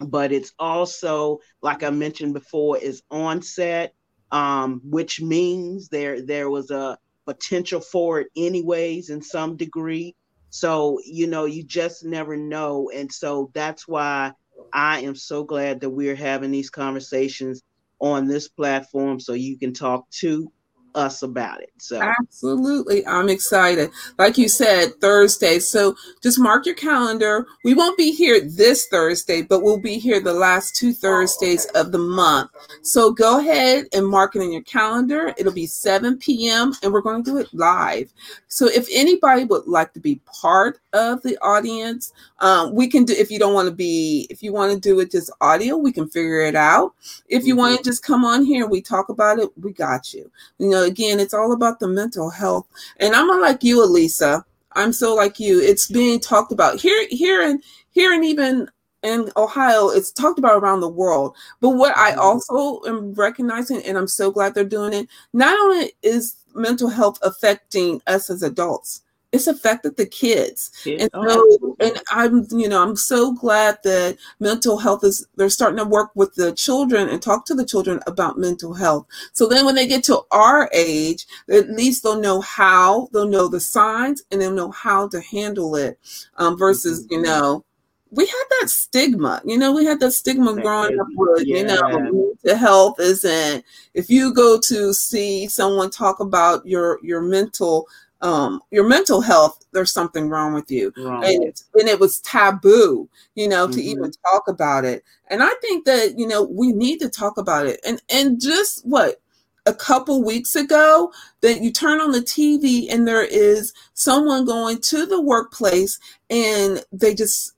but 0.02 0.32
it's 0.32 0.54
also 0.60 1.40
like 1.62 1.84
i 1.84 1.90
mentioned 1.90 2.34
before 2.34 2.78
is 2.78 3.02
onset 3.12 3.94
um, 4.32 4.82
which 4.84 5.22
means 5.22 5.88
there 5.90 6.22
there 6.22 6.50
was 6.50 6.70
a 6.72 6.98
potential 7.26 7.80
for 7.80 8.20
it 8.20 8.28
anyways 8.36 9.10
in 9.10 9.22
some 9.22 9.56
degree 9.56 10.14
so, 10.56 11.00
you 11.06 11.28
know, 11.28 11.44
you 11.44 11.64
just 11.64 12.06
never 12.06 12.38
know. 12.38 12.90
And 12.96 13.12
so 13.12 13.52
that's 13.54 13.90
why 13.90 14.32
I 14.72 15.02
am 15.02 15.14
so 15.14 15.44
glad 15.44 15.82
that 15.82 15.90
we're 15.90 16.16
having 16.16 16.50
these 16.50 16.70
conversations 16.70 17.62
on 18.00 18.26
this 18.26 18.48
platform 18.48 19.20
so 19.20 19.34
you 19.34 19.58
can 19.60 19.74
talk 19.74 20.10
to 20.22 20.50
us 20.96 21.22
about 21.22 21.62
it. 21.62 21.72
So 21.78 22.02
absolutely, 22.02 23.06
I'm 23.06 23.30
excited. 23.30 23.92
Like 24.18 24.38
you 24.38 24.50
said, 24.50 25.00
Thursday. 25.02 25.60
So 25.60 25.96
just 26.24 26.40
mark 26.40 26.66
your 26.66 26.76
calendar. 26.76 27.46
We 27.64 27.74
won't 27.74 27.98
be 27.98 28.12
here 28.12 28.40
this 28.42 28.88
Thursday, 28.88 29.42
but 29.42 29.62
we'll 29.62 29.80
be 29.80 29.98
here 29.98 30.20
the 30.20 30.34
last 30.34 30.76
two 30.76 30.94
Thursdays 30.94 31.66
of 31.76 31.92
the 31.92 32.00
month. 32.00 32.52
So 32.82 33.12
go 33.12 33.40
ahead 33.40 33.86
and 33.94 34.08
mark 34.08 34.36
it 34.36 34.42
in 34.42 34.52
your 34.52 34.64
calendar. 34.64 35.34
It'll 35.38 35.54
be 35.54 35.68
7 35.68 36.18
p.m. 36.18 36.74
and 36.82 36.92
we're 36.92 37.02
going 37.02 37.24
to 37.24 37.32
do 37.32 37.38
it 37.38 37.54
live. 37.54 38.12
So 38.48 38.68
if 38.68 38.88
anybody 38.92 39.44
would 39.44 39.68
like 39.68 39.94
to 39.94 40.00
be 40.00 40.22
part 40.26 40.80
of 40.94 41.22
the 41.24 41.38
audience, 41.42 42.14
um, 42.40 42.74
we 42.74 42.88
can 42.88 43.04
do. 43.06 43.14
If 43.14 43.32
you 43.32 43.40
don't 43.40 43.54
want 43.54 43.68
to 43.68 43.76
be, 43.76 44.28
if 44.30 44.42
you 44.42 44.54
want 44.54 44.74
to 44.74 44.80
do 44.80 45.00
it 45.00 45.12
just 45.12 45.32
audio, 45.42 45.78
we 45.78 45.92
can 45.92 46.08
figure 46.10 46.42
it 46.42 46.56
out. 46.56 46.94
If 47.28 47.46
you 47.46 47.54
mm-hmm. 47.54 47.60
want 47.60 47.78
to 47.78 47.84
just 47.84 48.04
come 48.04 48.26
on 48.26 48.46
here, 48.46 48.64
and 48.64 48.72
we 48.72 48.82
talk 48.82 49.10
about 49.10 49.40
it. 49.40 49.50
We 49.62 49.74
got 49.74 50.14
you. 50.14 50.32
You 50.58 50.70
know, 50.70 50.85
again, 50.86 51.20
it's 51.20 51.34
all 51.34 51.52
about 51.52 51.80
the 51.80 51.88
mental 51.88 52.30
health. 52.30 52.68
And 53.00 53.16
I'm 53.16 53.28
like 53.42 53.64
you, 53.64 53.84
Elisa. 53.84 54.46
I'm 54.74 54.94
so 54.94 55.16
like 55.16 55.40
you. 55.40 55.62
It's 55.62 55.88
being 55.88 56.20
talked 56.20 56.52
about 56.52 56.80
here, 56.80 57.08
here, 57.10 57.42
and 57.42 57.64
here, 57.92 58.14
and 58.14 58.26
even 58.26 58.70
in 59.04 59.30
Ohio, 59.38 59.90
it's 59.90 60.12
talked 60.12 60.40
about 60.40 60.62
around 60.62 60.82
the 60.82 60.90
world. 60.90 61.36
But 61.62 61.72
what 61.72 61.96
I 61.98 62.12
mm-hmm. 62.12 62.20
also 62.20 62.82
am 62.88 63.14
recognizing, 63.14 63.82
and 63.84 63.98
I'm 63.98 64.08
so 64.08 64.32
glad 64.32 64.54
they're 64.54 64.64
doing 64.64 64.94
it, 64.94 65.08
not 65.34 65.58
only 65.60 65.94
is 66.02 66.36
mental 66.54 66.90
health 66.90 67.20
affecting 67.22 68.02
us 68.08 68.30
as 68.30 68.42
adults, 68.42 69.02
it's 69.36 69.48
affected 69.48 69.98
the 69.98 70.06
kids. 70.06 70.72
And 70.86 71.10
oh, 71.14 71.58
so 71.60 71.76
and 71.80 72.02
I'm 72.12 72.48
you 72.52 72.70
know, 72.70 72.82
I'm 72.82 72.96
so 72.96 73.34
glad 73.34 73.78
that 73.84 74.18
mental 74.40 74.78
health 74.78 75.04
is 75.04 75.28
they're 75.36 75.50
starting 75.50 75.78
to 75.78 75.86
work 75.86 76.12
with 76.16 76.34
the 76.36 76.54
children 76.54 77.10
and 77.10 77.22
talk 77.22 77.46
to 77.46 77.56
the 77.56 77.66
children 77.66 78.00
about 78.08 78.38
mental 78.38 78.74
health. 78.74 79.06
So 79.34 79.48
then 79.48 79.66
when 79.66 79.76
they 79.76 79.88
get 79.88 80.04
to 80.06 80.22
our 80.32 80.70
age, 80.74 81.26
at 81.50 81.70
least 81.70 82.04
they'll 82.04 82.22
know 82.22 82.42
how, 82.42 83.10
they'll 83.14 83.28
know 83.28 83.48
the 83.48 83.60
signs 83.60 84.24
and 84.32 84.42
they'll 84.42 84.52
know 84.52 84.72
how 84.72 85.08
to 85.10 85.22
handle 85.22 85.76
it. 85.76 86.00
Um, 86.38 86.58
versus, 86.58 87.04
mm-hmm. 87.04 87.14
you 87.16 87.22
know, 87.24 87.66
we 88.12 88.26
had 88.26 88.44
that 88.62 88.70
stigma, 88.70 89.42
you 89.46 89.58
know, 89.58 89.74
we 89.74 89.84
had 89.84 90.00
that 90.00 90.12
stigma 90.12 90.54
growing 90.54 90.98
up 91.00 91.08
with, 91.16 91.46
yeah. 91.46 91.58
you 91.58 91.66
know, 91.66 92.36
mental 92.46 92.58
health 92.58 93.00
isn't 93.00 93.66
if 93.94 94.10
you 94.10 94.34
go 94.34 94.60
to 94.60 94.94
see 94.94 95.48
someone 95.48 95.90
talk 95.90 96.20
about 96.20 96.66
your 96.66 97.00
your 97.04 97.22
mental 97.22 97.88
um, 98.26 98.60
your 98.72 98.88
mental 98.88 99.22
health, 99.22 99.64
there's 99.72 99.92
something 99.92 100.30
wrong 100.30 100.56
with 100.56 100.72
you. 100.72 100.92
And, 100.98 101.44
and 101.76 101.88
it 101.88 102.00
was 102.00 102.20
taboo, 102.22 103.08
you 103.36 103.48
know, 103.48 103.68
mm-hmm. 103.68 103.76
to 103.76 103.84
even 103.84 104.12
talk 104.32 104.48
about 104.48 104.84
it. 104.84 105.04
And 105.28 105.44
I 105.44 105.52
think 105.62 105.86
that, 105.86 106.18
you 106.18 106.28
know, 106.28 106.42
we 106.42 106.72
need 106.74 107.00
to 107.02 107.10
talk 107.10 107.38
about 107.38 107.68
it. 107.68 107.80
And 107.86 108.02
and 108.10 108.42
just 108.42 108.84
what 108.84 109.22
a 109.68 109.74
couple 109.76 110.24
weeks 110.24 110.56
ago 110.56 111.14
that 111.42 111.62
you 111.62 111.72
turn 111.72 112.02
on 112.02 112.12
the 112.12 112.20
TV 112.20 112.88
and 112.92 113.08
there 113.08 113.24
is 113.24 113.74
someone 113.94 114.44
going 114.44 114.82
to 114.82 115.06
the 115.06 115.22
workplace 115.22 116.00
and 116.32 116.84
they 116.92 117.14
just 117.14 117.54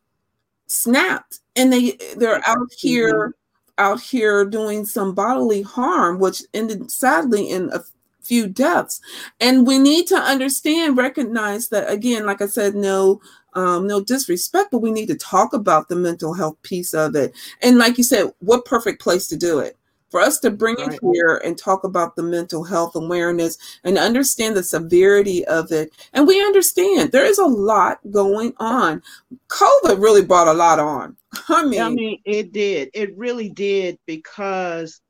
snapped 0.67 1.39
and 1.55 1.71
they 1.71 1.97
they're 2.17 2.45
out 2.45 2.57
mm-hmm. 2.57 2.87
here 2.87 3.13
mm-hmm. 3.13 3.31
out 3.77 4.01
here 4.01 4.43
doing 4.43 4.85
some 4.85 5.13
bodily 5.13 5.61
harm 5.61 6.19
which 6.19 6.43
ended 6.53 6.89
sadly 6.91 7.49
in 7.49 7.69
a 7.71 7.81
few 8.27 8.47
deaths. 8.47 9.01
And 9.39 9.65
we 9.65 9.79
need 9.79 10.07
to 10.07 10.15
understand, 10.15 10.97
recognize 10.97 11.69
that 11.69 11.89
again, 11.89 12.25
like 12.25 12.41
I 12.41 12.47
said, 12.47 12.75
no 12.75 13.21
um, 13.57 13.87
no 13.87 14.01
disrespect, 14.01 14.69
but 14.71 14.79
we 14.79 14.91
need 14.91 15.07
to 15.07 15.15
talk 15.15 15.51
about 15.53 15.89
the 15.89 15.95
mental 15.95 16.33
health 16.33 16.61
piece 16.61 16.93
of 16.93 17.15
it. 17.15 17.35
And 17.63 17.79
like 17.79 17.97
you 17.97 18.03
said, 18.03 18.31
what 18.39 18.65
perfect 18.65 19.01
place 19.01 19.27
to 19.29 19.35
do 19.35 19.59
it? 19.59 19.75
For 20.11 20.21
us 20.21 20.39
to 20.39 20.51
bring 20.51 20.75
right. 20.75 20.93
it 20.93 20.99
here 21.01 21.41
and 21.43 21.57
talk 21.57 21.83
about 21.83 22.15
the 22.15 22.23
mental 22.23 22.63
health 22.63 22.95
awareness 22.95 23.57
and 23.83 23.97
understand 23.97 24.55
the 24.55 24.63
severity 24.63 25.43
of 25.45 25.71
it. 25.71 25.91
And 26.13 26.27
we 26.27 26.39
understand 26.39 27.11
there 27.11 27.25
is 27.25 27.39
a 27.39 27.45
lot 27.45 27.99
going 28.11 28.53
on. 28.57 29.01
COVID 29.49 30.01
really 30.01 30.23
brought 30.23 30.47
a 30.47 30.53
lot 30.53 30.79
on. 30.79 31.17
I 31.49 31.65
mean, 31.65 31.81
I 31.81 31.89
mean, 31.89 32.21
it 32.25 32.53
did. 32.53 32.89
It 32.93 33.17
really 33.17 33.49
did 33.49 33.97
because 34.05 35.01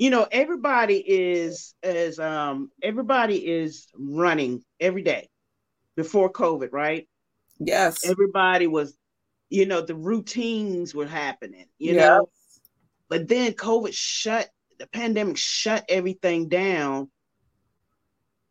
you 0.00 0.08
know 0.08 0.26
everybody 0.32 0.96
is 0.96 1.74
is 1.82 2.18
um 2.18 2.70
everybody 2.82 3.36
is 3.36 3.86
running 3.94 4.64
every 4.80 5.02
day 5.02 5.28
before 5.94 6.32
covid 6.32 6.70
right? 6.72 7.06
Yes. 7.58 8.08
Everybody 8.08 8.66
was 8.66 8.96
you 9.50 9.66
know 9.66 9.82
the 9.82 9.94
routines 9.94 10.94
were 10.94 11.06
happening 11.06 11.66
you 11.78 11.94
yes. 11.94 12.08
know? 12.08 12.30
But 13.10 13.28
then 13.28 13.52
covid 13.52 13.92
shut 13.92 14.48
the 14.78 14.86
pandemic 14.86 15.36
shut 15.36 15.84
everything 15.86 16.48
down 16.48 17.10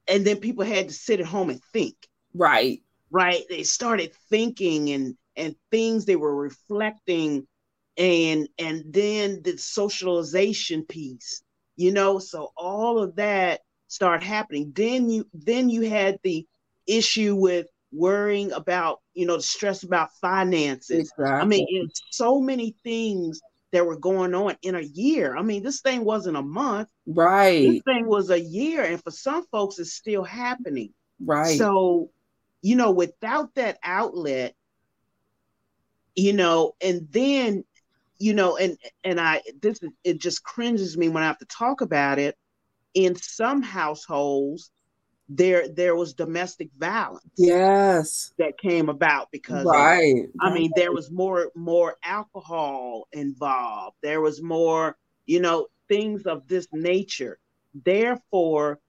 and 0.07 0.23
then 0.23 0.37
people 0.37 0.65
had 0.65 0.89
to 0.89 0.93
sit 0.93 1.19
at 1.19 1.25
home 1.25 1.49
and 1.49 1.63
think. 1.73 1.95
Right. 2.31 2.83
Right? 3.09 3.41
They 3.49 3.63
started 3.63 4.11
thinking 4.29 4.91
and 4.91 5.17
and 5.35 5.55
things 5.71 6.05
they 6.05 6.15
were 6.15 6.35
reflecting 6.35 7.47
and 7.99 8.47
and 8.57 8.83
then 8.87 9.41
the 9.43 9.57
socialization 9.57 10.83
piece 10.85 11.43
you 11.75 11.91
know 11.91 12.17
so 12.17 12.51
all 12.57 12.97
of 12.97 13.15
that 13.17 13.59
start 13.89 14.23
happening. 14.23 14.71
Then 14.73 15.09
you 15.09 15.27
then 15.33 15.69
you 15.69 15.89
had 15.89 16.19
the 16.23 16.47
issue 16.87 17.35
with 17.35 17.67
worrying 17.91 18.51
about 18.53 18.99
you 19.13 19.25
know 19.25 19.35
the 19.35 19.43
stress 19.43 19.83
about 19.83 20.09
finances. 20.21 21.11
Exactly. 21.11 21.25
i 21.25 21.43
mean 21.43 21.89
so 22.11 22.39
many 22.39 22.75
things 22.83 23.41
that 23.71 23.85
were 23.85 23.97
going 23.97 24.33
on 24.33 24.55
in 24.61 24.75
a 24.75 24.81
year. 24.81 25.35
I 25.35 25.41
mean 25.41 25.63
this 25.63 25.81
thing 25.81 26.05
wasn't 26.05 26.37
a 26.37 26.41
month. 26.41 26.87
Right. 27.05 27.71
this 27.71 27.81
thing 27.83 28.07
was 28.07 28.29
a 28.29 28.39
year 28.39 28.83
and 28.83 29.03
for 29.03 29.11
some 29.11 29.45
folks 29.51 29.77
it's 29.79 29.93
still 29.93 30.23
happening. 30.23 30.93
Right. 31.19 31.57
So 31.57 32.11
you 32.61 32.75
know 32.75 32.91
without 32.91 33.55
that 33.55 33.77
outlet 33.83 34.55
you 36.15 36.33
know 36.33 36.73
and 36.81 37.07
then 37.11 37.63
you 38.19 38.33
know 38.33 38.57
and 38.57 38.77
and 39.03 39.19
i 39.19 39.41
this 39.61 39.81
is 39.81 39.89
it 40.03 40.19
just 40.19 40.43
cringes 40.43 40.97
me 40.97 41.09
when 41.09 41.23
i 41.23 41.27
have 41.27 41.39
to 41.39 41.45
talk 41.45 41.81
about 41.81 42.19
it. 42.19 42.37
In 42.93 43.15
some 43.15 43.61
households 43.61 44.71
there 45.29 45.69
there 45.69 45.95
was 45.95 46.13
domestic 46.13 46.69
violence 46.77 47.23
yes. 47.37 48.33
that 48.39 48.57
came 48.57 48.89
about 48.89 49.31
because 49.31 49.63
right. 49.63 50.23
Of, 50.23 50.29
i 50.41 50.53
mean 50.53 50.71
there 50.75 50.91
was 50.91 51.11
more 51.11 51.51
more 51.55 51.95
alcohol 52.03 53.07
involved. 53.11 53.95
There 54.01 54.21
was 54.21 54.41
more 54.41 54.97
you 55.25 55.39
know 55.39 55.67
things 55.87 56.25
of 56.25 56.47
this 56.47 56.67
nature. 56.73 57.39
Therefore 57.85 58.79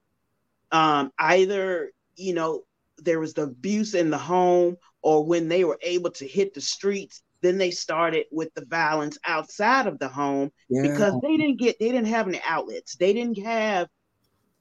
um 0.72 1.12
either 1.18 1.92
you 2.16 2.34
know 2.34 2.64
there 2.96 3.20
was 3.20 3.34
the 3.34 3.42
abuse 3.42 3.94
in 3.94 4.10
the 4.10 4.18
home 4.18 4.76
or 5.02 5.24
when 5.24 5.48
they 5.48 5.64
were 5.64 5.78
able 5.82 6.10
to 6.10 6.26
hit 6.26 6.54
the 6.54 6.60
streets 6.60 7.22
then 7.42 7.58
they 7.58 7.70
started 7.70 8.26
with 8.30 8.52
the 8.54 8.64
violence 8.66 9.18
outside 9.24 9.86
of 9.86 9.98
the 9.98 10.08
home 10.08 10.50
yeah. 10.68 10.82
because 10.82 11.14
they 11.22 11.36
didn't 11.36 11.58
get 11.58 11.78
they 11.78 11.88
didn't 11.88 12.06
have 12.06 12.28
any 12.28 12.40
outlets. 12.46 12.96
They 12.96 13.12
didn't 13.12 13.42
have 13.42 13.88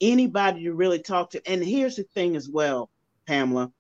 anybody 0.02 0.64
to 0.64 0.74
really 0.74 1.00
talk 1.00 1.32
to. 1.32 1.50
And 1.50 1.64
here's 1.64 1.98
the 1.98 2.04
thing 2.04 2.36
as 2.36 2.50
well 2.50 2.90
pamela. 3.28 3.72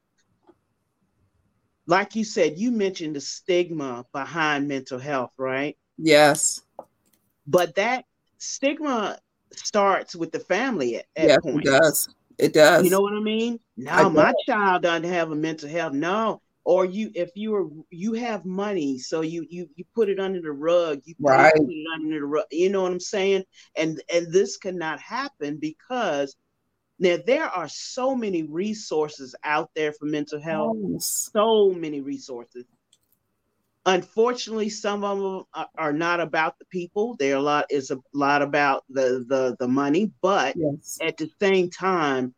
Like 1.86 2.16
you 2.16 2.24
said 2.24 2.58
you 2.58 2.72
mentioned 2.72 3.16
the 3.16 3.22
stigma 3.22 4.06
behind 4.12 4.68
mental 4.68 5.00
health 5.00 5.32
right? 5.38 5.78
Yes. 5.98 6.62
But 7.48 7.76
that 7.76 8.06
stigma 8.38 9.18
starts 9.54 10.16
with 10.16 10.32
the 10.32 10.40
family 10.40 10.98
at, 10.98 11.06
at 11.16 11.28
yes, 11.28 11.40
it 11.44 11.64
does. 11.64 12.16
It 12.38 12.54
does. 12.54 12.84
You 12.86 12.90
know 12.92 13.02
what 13.02 13.14
i 13.14 13.20
mean? 13.20 13.60
Now 13.76 14.10
my 14.10 14.34
child 14.46 14.84
doesn't 14.84 15.10
have 15.10 15.32
a 15.32 15.36
mental 15.36 15.70
health. 15.70 15.94
No 15.94 16.42
or 16.70 16.86
you 16.86 17.10
if 17.16 17.32
you 17.34 17.56
are 17.56 17.68
you 17.90 18.14
have 18.14 18.46
money 18.46 19.00
so 19.00 19.22
you 19.22 19.44
you 19.50 19.68
you 19.76 19.84
put 19.96 20.08
it 20.08 20.20
under 20.20 20.40
the 20.40 20.52
rug 20.52 21.02
you 21.04 21.16
right. 21.20 21.52
put 21.56 21.68
it 21.68 21.86
under 21.96 22.20
the 22.20 22.24
rug 22.24 22.46
you 22.52 22.70
know 22.70 22.84
what 22.84 22.92
i'm 22.92 23.00
saying 23.00 23.44
and 23.76 24.00
and 24.14 24.32
this 24.32 24.56
cannot 24.58 25.00
happen 25.00 25.58
because 25.58 26.36
now 27.00 27.18
there 27.26 27.46
are 27.46 27.68
so 27.68 28.14
many 28.14 28.44
resources 28.44 29.34
out 29.44 29.72
there 29.76 29.92
for 29.94 30.06
mental 30.06 30.40
health 30.40 30.78
yes. 30.80 31.32
so 31.34 31.72
many 31.72 32.02
resources 32.02 32.66
unfortunately 33.88 34.70
some 34.70 35.04
of 35.04 35.18
them 35.18 35.66
are 35.76 35.94
not 35.94 36.20
about 36.20 36.60
the 36.60 36.66
people 36.66 37.16
they're 37.16 37.38
a 37.38 37.42
lot 37.42 37.66
is 37.72 37.90
a 37.90 37.98
lot 38.14 38.44
about 38.44 38.84
the 38.92 39.26
the 39.28 39.56
the 39.60 39.68
money 39.68 40.12
but 40.22 40.56
yes. 40.56 41.00
at 41.02 41.18
the 41.18 41.32
same 41.42 41.68
time 41.68 42.32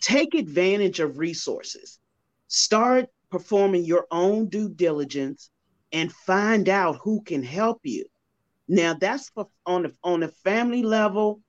take 0.00 0.34
advantage 0.34 1.00
of 1.00 1.18
resources 1.18 1.98
Start 2.48 3.06
performing 3.30 3.84
your 3.84 4.06
own 4.10 4.48
due 4.48 4.68
diligence 4.68 5.50
and 5.92 6.12
find 6.12 6.68
out 6.68 6.98
who 7.02 7.22
can 7.22 7.42
help 7.42 7.80
you. 7.84 8.04
Now 8.66 8.94
that's 8.94 9.30
for, 9.30 9.48
on 9.64 9.84
the 9.84 9.92
on 10.02 10.22
a 10.22 10.28
family 10.28 10.82
level, 10.82 11.40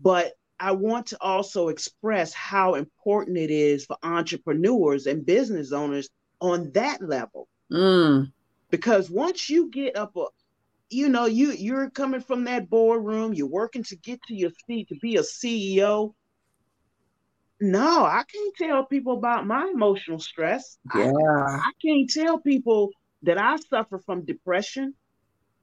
but 0.00 0.32
I 0.58 0.72
want 0.72 1.06
to 1.08 1.20
also 1.20 1.68
express 1.68 2.32
how 2.32 2.74
important 2.74 3.36
it 3.36 3.50
is 3.50 3.84
for 3.84 3.96
entrepreneurs 4.02 5.06
and 5.06 5.26
business 5.26 5.72
owners 5.72 6.08
on 6.40 6.70
that 6.72 7.02
level. 7.02 7.48
Mm. 7.70 8.32
Because 8.70 9.10
once 9.10 9.50
you 9.50 9.70
get 9.70 9.96
up 9.96 10.16
a 10.16 10.26
you 10.92 11.08
know, 11.08 11.24
you 11.24 11.52
you're 11.52 11.90
coming 11.90 12.20
from 12.20 12.44
that 12.44 12.68
boardroom, 12.68 13.32
you're 13.34 13.46
working 13.46 13.82
to 13.84 13.96
get 13.96 14.22
to 14.24 14.34
your 14.34 14.50
seat 14.66 14.88
to 14.88 14.96
be 14.96 15.16
a 15.16 15.22
CEO. 15.22 16.14
No, 17.62 18.04
I 18.04 18.24
can't 18.24 18.54
tell 18.56 18.84
people 18.86 19.16
about 19.16 19.46
my 19.46 19.70
emotional 19.72 20.18
stress. 20.18 20.78
Yeah. 20.96 21.12
I, 21.12 21.60
I 21.60 21.70
can't 21.80 22.10
tell 22.10 22.40
people 22.40 22.90
that 23.22 23.38
I 23.38 23.54
suffer 23.70 24.00
from 24.00 24.24
depression. 24.24 24.94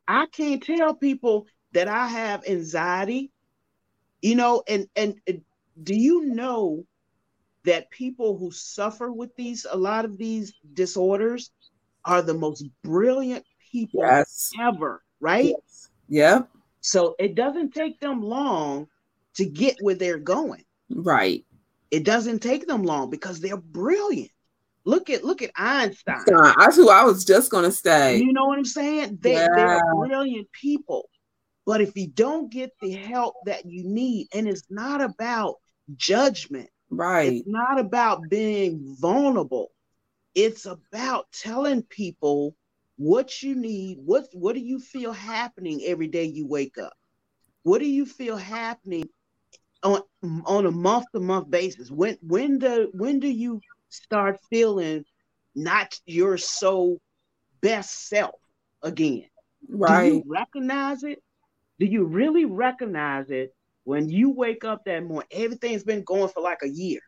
I 0.07 0.27
can't 0.27 0.63
tell 0.63 0.93
people 0.93 1.45
that 1.73 1.89
I 1.89 2.07
have 2.07 2.47
anxiety. 2.47 3.31
You 4.21 4.35
know, 4.35 4.63
and 4.65 4.87
and, 4.95 5.15
do 5.83 5.93
you 5.93 6.25
know 6.25 6.85
that 7.65 7.89
people 7.91 8.37
who 8.37 8.49
suffer 8.51 9.11
with 9.11 9.35
these 9.35 9.65
a 9.69 9.77
lot 9.77 10.05
of 10.05 10.17
these 10.17 10.53
disorders 10.73 11.51
are 12.05 12.21
the 12.21 12.33
most 12.33 12.63
brilliant 12.81 13.43
people 13.73 13.99
Yes. 14.05 14.51
ever, 14.61 15.03
right? 15.19 15.53
Yep. 16.07 16.49
So 16.79 17.15
it 17.19 17.35
doesn't 17.35 17.73
take 17.73 17.99
them 17.99 18.23
long 18.23 18.87
to 19.35 19.45
get 19.45 19.75
where 19.81 19.95
they're 19.95 20.17
going. 20.17 20.63
Right. 20.89 21.45
It 21.91 22.03
doesn't 22.03 22.39
take 22.39 22.67
them 22.67 22.83
long 22.83 23.09
because 23.09 23.39
they're 23.39 23.57
brilliant. 23.57 24.31
Look 24.85 25.09
at 25.09 25.23
look 25.23 25.41
at 25.41 25.51
Einstein. 25.55 26.23
That's 26.27 26.75
who 26.75 26.89
I 26.89 27.03
was 27.03 27.25
just 27.25 27.51
gonna 27.51 27.71
say. 27.71 28.17
You 28.17 28.33
know 28.33 28.45
what 28.45 28.57
I'm 28.57 28.65
saying? 28.65 29.17
They, 29.21 29.33
Yeah. 29.33 29.47
They're 29.55 29.95
brilliant 29.95 30.51
people. 30.51 31.09
But 31.65 31.81
if 31.81 31.95
you 31.95 32.07
don't 32.07 32.49
get 32.51 32.71
the 32.81 32.91
help 32.91 33.35
that 33.45 33.65
you 33.65 33.83
need, 33.83 34.27
and 34.33 34.47
it's 34.47 34.63
not 34.69 35.01
about 35.01 35.55
judgment, 35.95 36.69
Right. 36.89 37.33
it's 37.33 37.47
not 37.47 37.79
about 37.79 38.29
being 38.29 38.95
vulnerable. 38.99 39.71
It's 40.33 40.65
about 40.65 41.31
telling 41.31 41.83
people 41.83 42.55
what 42.95 43.43
you 43.43 43.55
need. 43.55 43.99
What 44.03 44.27
what 44.33 44.53
do 44.55 44.61
you 44.61 44.79
feel 44.79 45.11
happening 45.11 45.81
every 45.85 46.07
day 46.07 46.25
you 46.25 46.47
wake 46.47 46.77
up? 46.77 46.93
What 47.63 47.79
do 47.79 47.87
you 47.87 48.05
feel 48.05 48.37
happening 48.37 49.09
on 49.83 50.01
on 50.45 50.65
a 50.65 50.71
month 50.71 51.05
to 51.13 51.19
month 51.19 51.49
basis? 51.49 51.91
When 51.91 52.17
when 52.21 52.59
do 52.59 52.89
when 52.93 53.19
do 53.19 53.27
you 53.27 53.61
start 53.89 54.39
feeling 54.49 55.05
not 55.55 55.99
your 56.05 56.37
so 56.37 56.99
best 57.61 58.07
self 58.07 58.35
again? 58.81 59.25
Right. 59.69 60.03
Do 60.03 60.07
you 60.07 60.23
recognize 60.27 61.03
it? 61.03 61.21
Do 61.79 61.85
you 61.85 62.05
really 62.05 62.45
recognize 62.45 63.29
it 63.29 63.53
when 63.83 64.09
you 64.09 64.31
wake 64.31 64.63
up 64.63 64.83
that 64.85 65.03
morning? 65.03 65.27
Everything's 65.31 65.83
been 65.83 66.03
going 66.03 66.29
for 66.29 66.41
like 66.41 66.59
a 66.63 66.69
year. 66.69 67.01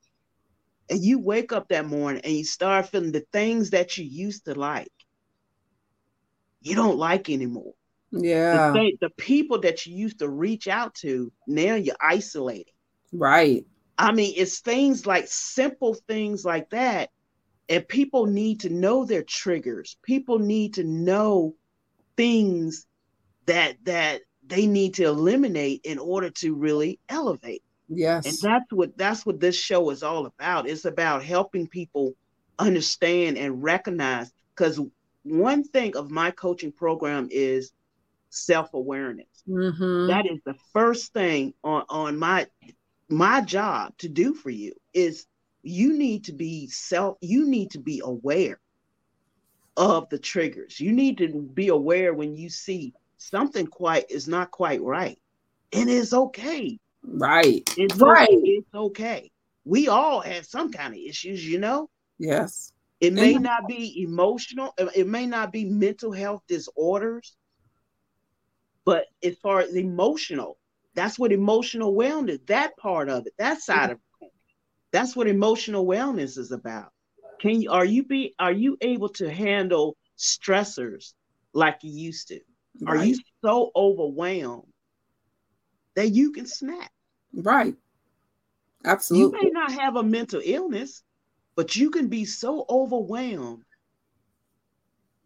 And 0.90 1.02
you 1.02 1.20
wake 1.20 1.54
up 1.54 1.70
that 1.70 1.86
morning 1.86 2.22
and 2.24 2.34
you 2.34 2.44
start 2.44 2.90
feeling 2.90 3.12
the 3.12 3.26
things 3.32 3.70
that 3.72 3.98
you 3.98 4.06
used 4.06 4.46
to 4.46 4.56
like, 4.56 4.92
you 6.62 6.76
don't 6.76 6.98
like 6.98 7.30
anymore. 7.30 7.74
The, 8.12 8.28
Yeah. 8.28 8.74
thing- 8.74 8.98
the 9.02 9.10
people 9.12 9.60
that 9.62 9.86
you 9.86 9.96
used 9.96 10.20
to 10.20 10.30
reach 10.30 10.68
out 10.68 10.94
to, 10.96 11.32
now 11.48 11.76
you're 11.76 11.96
isolating. 12.02 12.74
Right. 13.14 13.66
I 13.98 14.12
mean, 14.14 14.34
it's 14.36 14.60
things 14.60 15.06
like 15.06 15.28
simple 15.28 15.94
things 15.94 16.44
like 16.44 16.70
that. 16.72 17.10
And 17.70 17.88
people 17.88 18.26
need 18.26 18.62
to 18.62 18.70
know 18.70 19.06
their 19.06 19.24
triggers. 19.24 19.98
People 20.04 20.40
need 20.40 20.74
to 20.76 20.84
know 20.84 21.56
things 22.18 22.86
that 23.46 23.78
that 23.86 24.22
they 24.46 24.66
need 24.68 24.96
to 24.96 25.04
eliminate 25.06 25.82
in 25.86 25.98
order 25.98 26.30
to 26.30 26.54
really 26.54 27.00
elevate. 27.08 27.64
Yes. 27.88 28.26
And 28.26 28.38
that's 28.42 28.72
what 28.74 28.98
that's 28.98 29.26
what 29.26 29.40
this 29.40 29.56
show 29.56 29.90
is 29.92 30.04
all 30.04 30.26
about. 30.26 30.68
It's 30.68 30.86
about 30.86 31.24
helping 31.24 31.68
people 31.68 32.16
understand 32.60 33.38
and 33.38 33.64
recognize 33.64 34.32
because 34.56 34.80
one 35.24 35.64
thing 35.64 35.96
of 35.96 36.12
my 36.12 36.32
coaching 36.32 36.72
program 36.72 37.28
is 37.32 37.72
self-awareness. 38.32 39.28
Mm-hmm. 39.48 40.08
That 40.08 40.26
is 40.26 40.40
the 40.46 40.56
first 40.74 41.14
thing 41.14 41.54
on 41.64 41.84
on 41.90 42.18
my 42.18 42.48
my 43.10 43.42
job 43.42 43.98
to 44.00 44.10
do 44.10 44.34
for 44.34 44.50
you 44.50 44.74
is 44.94 45.26
you 45.64 45.94
need 45.98 46.26
to 46.26 46.34
be 46.34 46.68
self 46.68 47.18
you 47.22 47.46
need 47.48 47.72
to 47.72 47.80
be 47.80 48.02
aware 48.04 48.60
of 49.78 50.10
the 50.10 50.20
triggers. 50.20 50.80
You 50.80 50.92
need 50.92 51.18
to 51.20 51.28
be 51.28 51.68
aware 51.68 52.14
when 52.14 52.36
you 52.36 52.50
see 52.50 52.94
something 53.18 53.68
quite 53.68 54.10
is 54.10 54.28
not 54.28 54.52
quite 54.52 54.82
right. 54.82 55.18
And 55.74 55.90
it's 55.90 56.14
okay. 56.14 56.80
Right. 57.04 57.64
It's 57.78 57.96
Right. 57.96 58.30
okay. 58.30 58.42
It's 58.44 58.74
okay. 58.74 59.32
We 59.64 59.88
all 59.88 60.22
have 60.22 60.46
some 60.46 60.72
kind 60.72 60.94
of 60.94 61.00
issues, 61.00 61.46
you 61.46 61.60
know. 61.60 61.90
Yes. 62.20 62.74
It 63.00 63.14
may 63.14 63.34
not 63.34 63.68
be 63.68 64.04
emotional, 64.04 64.76
it 64.78 65.08
may 65.08 65.26
not 65.26 65.52
be 65.52 65.66
mental 65.66 66.12
health 66.12 66.44
disorders, 66.48 67.36
but 68.86 69.06
as 69.24 69.38
far 69.38 69.60
as 69.60 69.76
emotional, 69.76 70.58
that's 70.96 71.18
what 71.18 71.32
emotional 71.32 71.94
wellness, 71.94 72.46
that 72.48 72.76
part 72.78 73.10
of 73.10 73.26
it, 73.28 73.34
that 73.38 73.62
side 73.62 73.92
of 73.92 73.98
it, 74.22 74.32
that's 74.92 75.16
what 75.16 75.28
emotional 75.28 75.86
wellness 75.86 76.38
is 76.38 76.52
about. 76.52 76.92
Can 77.40 77.62
you 77.62 77.72
are 77.72 77.86
you 77.86 78.04
be 78.04 78.36
are 78.40 78.52
you 78.52 78.78
able 78.82 79.10
to 79.10 79.32
handle 79.32 79.98
stressors 80.18 81.14
like 81.54 81.80
you 81.82 81.92
used 81.92 82.28
to? 82.28 82.40
Are 82.88 82.98
you 82.98 83.18
so 83.44 83.72
overwhelmed 83.76 84.72
that 85.96 86.10
you 86.10 86.32
can 86.32 86.46
snap? 86.46 86.92
Right. 87.34 87.76
Absolutely. 88.84 89.40
You 89.40 89.44
may 89.44 89.50
not 89.52 89.72
have 89.74 89.96
a 89.96 90.04
mental 90.04 90.42
illness, 90.44 91.04
but 91.56 91.76
you 91.76 91.90
can 91.90 92.08
be 92.08 92.26
so 92.26 92.66
overwhelmed 92.70 93.64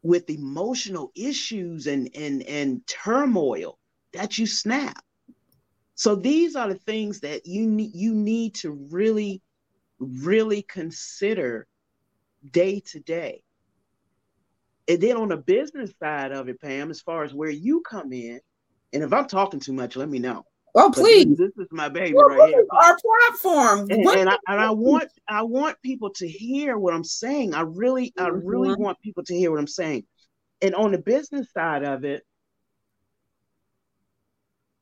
with 0.06 0.30
emotional 0.30 1.12
issues 1.16 1.88
and 1.88 2.10
and 2.16 2.44
and 2.44 2.86
turmoil 2.86 3.80
that 4.14 4.38
you 4.38 4.46
snap. 4.46 5.04
So 5.96 6.16
these 6.16 6.56
are 6.56 6.68
the 6.68 6.76
things 6.76 7.22
that 7.22 7.48
you 7.48 7.66
need 7.66 7.96
you 7.96 8.14
need 8.14 8.54
to 8.56 8.72
really 8.92 9.42
really 10.00 10.62
consider 10.62 11.66
day 12.52 12.82
to 12.82 13.00
day. 13.00 13.42
And 14.88 15.02
then 15.02 15.18
on 15.18 15.30
the 15.30 15.38
business 15.38 15.92
side 16.00 16.32
of 16.32 16.50
it, 16.50 16.62
Pam, 16.62 16.92
as 16.92 17.02
far 17.02 17.24
as 17.24 17.34
where 17.34 17.50
you 17.50 17.82
come 17.82 18.14
in, 18.14 18.40
and 18.94 19.02
if 19.02 19.12
I'm 19.12 19.28
talking 19.28 19.60
too 19.60 19.74
much, 19.74 19.96
let 19.96 20.08
me 20.08 20.20
know. 20.20 20.46
Oh, 20.78 20.90
But 20.90 20.96
this- 20.96 21.04
please. 21.04 21.38
this, 21.38 21.52
is 21.58 21.68
my 21.72 21.88
baby 21.88 22.14
Well, 22.16 22.28
right 22.28 22.50
here. 22.50 22.66
our 22.70 22.98
platform? 23.00 23.88
and, 23.90 24.06
and 24.06 24.30
I, 24.30 24.38
and 24.48 24.60
I 24.62 24.72
want 24.72 25.10
I 25.28 25.42
want 25.44 25.82
people 25.82 26.10
to 26.16 26.28
hear 26.28 26.78
what 26.78 26.94
I'm 26.94 27.04
saying. 27.04 27.54
I 27.54 27.62
really 27.62 28.14
I 28.18 28.28
really 28.28 28.70
Mhm. 28.70 28.78
want 28.80 29.00
people 29.00 29.24
to 29.24 29.34
hear 29.34 29.52
what 29.52 29.60
I'm 29.60 29.68
saying. 29.68 30.06
And 30.62 30.76
on 30.76 30.92
the 30.92 30.98
business 30.98 31.52
side 31.54 31.84
of 31.84 32.04
it, 32.04 32.24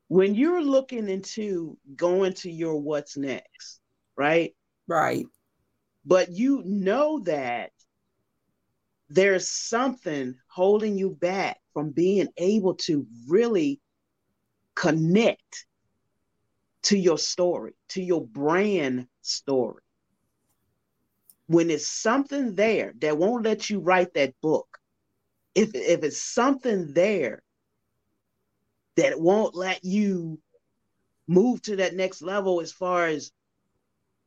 when 0.07 0.33
you're 0.35 0.63
looking 0.63 1.09
into 1.09 1.77
going 1.95 2.33
to 2.33 2.51
your 2.51 2.79
what's 2.81 3.15
next, 3.17 3.79
right? 4.15 4.55
right. 4.87 5.25
But 6.05 6.31
you 6.31 6.61
know 6.65 7.19
that 7.21 7.71
there's 9.09 9.49
something 9.49 10.35
holding 10.47 10.97
you 10.97 11.11
back 11.11 11.59
from 11.73 11.91
being 11.91 12.29
able 12.37 12.75
to 12.75 13.05
really 13.27 13.79
connect 14.75 15.65
to 16.83 16.97
your 16.97 17.17
story, 17.17 17.73
to 17.89 18.01
your 18.01 18.25
brand 18.25 19.07
story. 19.21 19.81
When 21.47 21.69
it's 21.69 21.87
something 21.87 22.55
there 22.55 22.93
that 22.99 23.17
won't 23.17 23.45
let 23.45 23.69
you 23.69 23.79
write 23.79 24.13
that 24.13 24.33
book, 24.41 24.67
if, 25.55 25.75
if 25.75 26.03
it's 26.03 26.21
something 26.21 26.93
there 26.93 27.43
that 28.95 29.19
won't 29.19 29.55
let 29.55 29.83
you 29.83 30.39
move 31.27 31.61
to 31.63 31.77
that 31.77 31.95
next 31.95 32.21
level 32.21 32.61
as 32.61 32.71
far 32.71 33.07
as, 33.07 33.31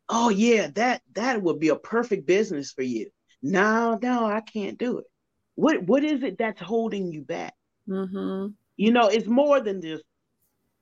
oh 0.09 0.29
yeah, 0.29 0.69
that 0.75 1.03
that 1.15 1.43
would 1.43 1.59
be 1.59 1.69
a 1.69 1.77
perfect 1.77 2.27
business 2.27 2.73
for 2.73 2.83
you. 2.83 3.11
No, 3.43 3.99
no, 4.01 4.25
I 4.25 4.41
can't 4.41 4.79
do 4.79 4.99
it. 4.99 5.05
What 5.57 5.83
what 5.83 6.05
is 6.05 6.23
it 6.23 6.39
that's 6.39 6.61
holding 6.61 7.13
you 7.13 7.23
back? 7.23 7.55
Mm-hmm. 7.89 8.53
You 8.77 8.93
know, 8.93 9.09
it's 9.09 9.27
more 9.27 9.61
than 9.61 9.81
just 9.83 10.05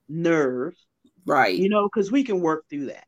nerves 0.08 0.84
Right. 1.26 1.56
you 1.56 1.68
know, 1.68 1.88
because 1.88 2.12
we 2.12 2.24
can 2.24 2.40
work 2.40 2.64
through 2.68 2.87
that. 2.87 3.06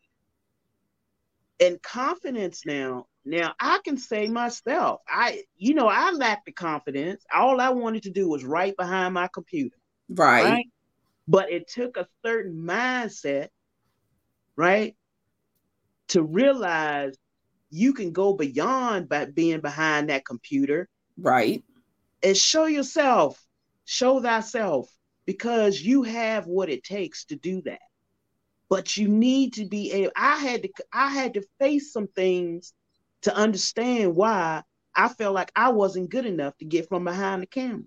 And 1.60 1.82
confidence 1.82 2.62
now, 2.66 3.06
now 3.24 3.54
I 3.58 3.80
can 3.84 3.96
say 3.96 4.28
myself, 4.28 5.00
I, 5.08 5.42
you 5.56 5.74
know, 5.74 5.88
I 5.88 6.12
lacked 6.12 6.46
the 6.46 6.52
confidence. 6.52 7.24
All 7.34 7.60
I 7.60 7.70
wanted 7.70 8.04
to 8.04 8.10
do 8.10 8.28
was 8.28 8.44
write 8.44 8.76
behind 8.76 9.14
my 9.14 9.28
computer, 9.32 9.76
right. 10.08 10.44
right? 10.44 10.66
But 11.26 11.50
it 11.50 11.68
took 11.68 11.96
a 11.96 12.08
certain 12.24 12.54
mindset, 12.54 13.48
right, 14.54 14.94
to 16.08 16.22
realize 16.22 17.16
you 17.70 17.94
can 17.94 18.12
go 18.12 18.32
beyond 18.34 19.08
by 19.08 19.24
being 19.24 19.60
behind 19.60 20.08
that 20.08 20.24
computer 20.24 20.88
Right. 21.18 21.64
and 22.22 22.36
show 22.36 22.66
yourself, 22.66 23.42
show 23.86 24.20
thyself, 24.20 24.88
because 25.24 25.80
you 25.80 26.02
have 26.04 26.46
what 26.46 26.68
it 26.68 26.84
takes 26.84 27.24
to 27.26 27.36
do 27.36 27.62
that. 27.62 27.80
But 28.68 28.96
you 28.96 29.08
need 29.08 29.52
to 29.54 29.64
be 29.64 29.92
able. 29.92 30.12
I 30.16 30.36
had 30.36 30.62
to. 30.62 30.68
I 30.92 31.08
had 31.08 31.34
to 31.34 31.42
face 31.60 31.92
some 31.92 32.08
things 32.08 32.72
to 33.22 33.34
understand 33.34 34.16
why 34.16 34.62
I 34.94 35.08
felt 35.08 35.34
like 35.34 35.52
I 35.54 35.68
wasn't 35.68 36.10
good 36.10 36.26
enough 36.26 36.56
to 36.58 36.64
get 36.64 36.88
from 36.88 37.04
behind 37.04 37.42
the 37.42 37.46
camera. 37.46 37.84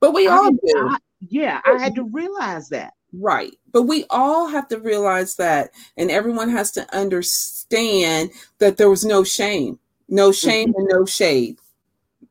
But 0.00 0.14
we 0.14 0.28
all 0.28 0.50
do. 0.50 0.88
I- 0.88 0.98
yeah, 1.28 1.60
I 1.64 1.78
had 1.78 1.94
to 1.94 2.04
realize 2.04 2.68
that. 2.68 2.92
Right. 3.12 3.54
But 3.72 3.84
we 3.84 4.04
all 4.10 4.46
have 4.46 4.68
to 4.68 4.78
realize 4.78 5.36
that, 5.36 5.70
and 5.96 6.10
everyone 6.10 6.50
has 6.50 6.70
to 6.72 6.94
understand 6.94 8.30
that 8.58 8.76
there 8.76 8.90
was 8.90 9.04
no 9.04 9.24
shame, 9.24 9.78
no 10.08 10.32
shame 10.32 10.70
mm-hmm. 10.70 10.80
and 10.80 10.88
no 10.90 11.06
shade. 11.06 11.58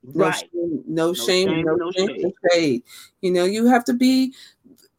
No 0.04 0.26
right. 0.26 0.36
Shame, 0.36 0.84
no, 0.88 1.08
no 1.08 1.14
shame, 1.14 1.48
shame, 1.50 1.66
no, 1.66 1.76
no 1.76 1.92
shame, 1.92 2.32
shade. 2.52 2.84
You 3.22 3.32
know, 3.32 3.46
you 3.46 3.66
have 3.68 3.84
to 3.86 3.94
be, 3.94 4.34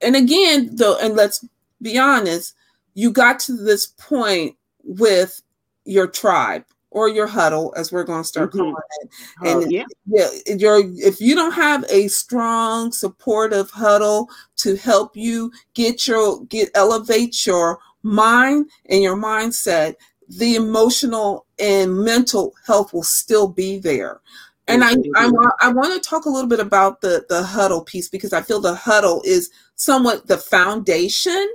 and 0.01 0.17
again, 0.17 0.71
though, 0.75 0.99
and 0.99 1.15
let's 1.15 1.45
be 1.87 1.99
honest, 1.99 2.55
you 2.95 3.13
got 3.13 3.39
to 3.41 3.57
this 3.57 3.87
point 3.87 4.57
with 4.83 5.41
your 5.85 6.09
tribe 6.09 6.65
or 6.91 7.09
your 7.09 7.27
huddle, 7.27 7.73
as 7.77 7.93
we're 7.93 8.05
going 8.05 8.23
to 8.23 8.29
start 8.29 8.51
mm-hmm. 8.51 8.59
calling 8.59 8.75
it. 9.03 9.11
And 9.43 9.65
oh, 9.65 9.69
yeah, 9.69 9.85
yeah, 10.07 10.57
your 10.57 10.83
if 10.97 11.21
you 11.21 11.35
don't 11.35 11.53
have 11.53 11.85
a 11.91 12.09
strong, 12.09 12.91
supportive 12.91 13.71
huddle 13.71 14.29
to 14.57 14.77
help 14.77 15.17
you 15.17 15.53
get 15.75 16.09
your 16.09 16.45
get 16.47 16.71
elevate 16.75 17.47
your 17.47 17.79
mind 18.03 18.71
and 18.87 19.03
your 19.03 19.17
mindset, 19.17 19.95
the 20.29 20.57
emotional 20.57 21.47
and 21.59 22.03
mental 22.03 22.55
health 22.67 22.93
will 22.93 23.05
still 23.05 23.47
be 23.47 23.79
there. 23.79 24.21
And 24.69 24.83
I, 24.83 24.95
I, 25.15 25.31
I 25.61 25.73
want 25.73 26.03
to 26.03 26.09
talk 26.09 26.25
a 26.25 26.29
little 26.29 26.49
bit 26.49 26.59
about 26.59 27.01
the 27.01 27.25
the 27.29 27.45
huddle 27.45 27.83
piece 27.83 28.09
because 28.09 28.33
I 28.33 28.43
feel 28.43 28.61
the 28.61 28.75
huddle 28.75 29.23
is 29.25 29.51
somewhat 29.77 30.27
the 30.27 30.39
foundation 30.39 31.47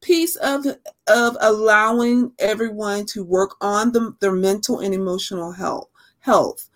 piece 0.00 0.36
of 0.36 0.64
of 1.08 1.36
allowing 1.40 2.32
everyone 2.38 3.04
to 3.06 3.24
work 3.24 3.56
on 3.60 3.92
the, 3.92 4.14
their 4.20 4.32
mental 4.32 4.80
and 4.80 4.94
emotional 4.94 5.52
health 5.52 5.88
health 6.20 6.68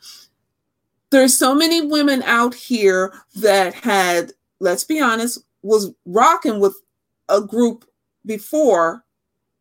there's 1.11 1.37
so 1.37 1.55
many 1.55 1.87
women 1.87 2.23
out 2.23 2.55
here 2.55 3.13
that 3.37 3.75
had 3.75 4.33
let's 4.61 4.85
be 4.85 5.01
honest 5.01 5.45
was 5.63 5.93
rocking 6.05 6.59
with 6.59 6.81
a 7.29 7.41
group 7.41 7.85
before 8.27 9.05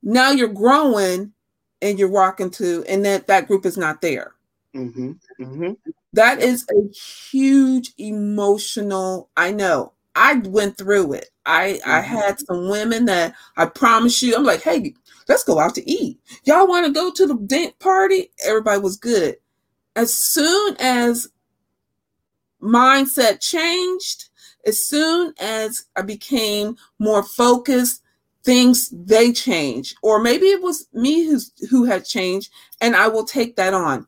now 0.01 0.31
you're 0.31 0.47
growing 0.47 1.31
and 1.81 1.99
you're 1.99 2.09
rocking 2.09 2.49
to 2.49 2.83
and 2.87 3.05
that 3.05 3.27
that 3.27 3.47
group 3.47 3.65
is 3.65 3.77
not 3.77 4.01
there 4.01 4.33
mm-hmm. 4.75 5.11
Mm-hmm. 5.39 5.73
That 6.13 6.41
is 6.41 6.65
a 6.69 6.93
huge 6.93 7.93
emotional 7.97 9.29
i 9.37 9.51
know 9.51 9.93
I 10.15 10.35
went 10.45 10.77
through 10.77 11.13
it. 11.13 11.29
I 11.45 11.79
mm-hmm. 11.81 11.91
I 11.91 12.01
had 12.01 12.39
some 12.39 12.69
women 12.69 13.05
that 13.05 13.33
I 13.57 13.65
promise 13.65 14.21
you, 14.21 14.35
I'm 14.35 14.43
like, 14.43 14.61
hey, 14.61 14.93
let's 15.27 15.43
go 15.43 15.59
out 15.59 15.75
to 15.75 15.89
eat. 15.89 16.19
Y'all 16.43 16.67
want 16.67 16.85
to 16.85 16.91
go 16.91 17.11
to 17.11 17.27
the 17.27 17.35
date 17.35 17.79
party? 17.79 18.31
Everybody 18.45 18.81
was 18.81 18.97
good. 18.97 19.37
As 19.95 20.13
soon 20.13 20.75
as 20.79 21.27
mindset 22.61 23.41
changed, 23.41 24.29
as 24.65 24.85
soon 24.85 25.33
as 25.39 25.85
I 25.95 26.01
became 26.03 26.75
more 26.99 27.23
focused, 27.23 28.03
things 28.43 28.89
they 28.89 29.31
changed. 29.31 29.95
Or 30.01 30.21
maybe 30.21 30.47
it 30.47 30.61
was 30.61 30.87
me 30.93 31.25
who's 31.25 31.51
who 31.69 31.85
had 31.85 32.05
changed, 32.05 32.51
and 32.79 32.95
I 32.95 33.07
will 33.07 33.25
take 33.25 33.55
that 33.55 33.73
on. 33.73 34.07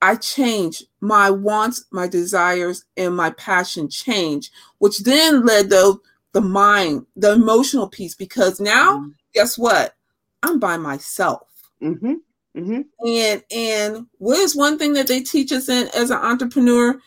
I 0.00 0.16
change 0.16 0.84
my 1.00 1.30
wants, 1.30 1.84
my 1.90 2.06
desires, 2.06 2.84
and 2.96 3.16
my 3.16 3.30
passion 3.30 3.88
change, 3.88 4.50
which 4.78 5.00
then 5.00 5.44
led 5.44 5.70
to 5.70 6.00
the 6.32 6.40
mind, 6.40 7.06
the 7.16 7.32
emotional 7.32 7.88
piece, 7.88 8.14
because 8.14 8.60
now, 8.60 8.98
mm-hmm. 8.98 9.08
guess 9.34 9.58
what? 9.58 9.96
I'm 10.42 10.58
by 10.58 10.76
myself. 10.76 11.48
Mm-hmm. 11.82 12.14
Mm-hmm. 12.56 13.06
And 13.06 13.42
and 13.50 14.06
what 14.18 14.38
is 14.38 14.56
one 14.56 14.78
thing 14.78 14.94
that 14.94 15.06
they 15.06 15.20
teach 15.20 15.52
us 15.52 15.68
in 15.68 15.88
as 15.94 16.10
an 16.10 16.18
entrepreneur? 16.18 16.98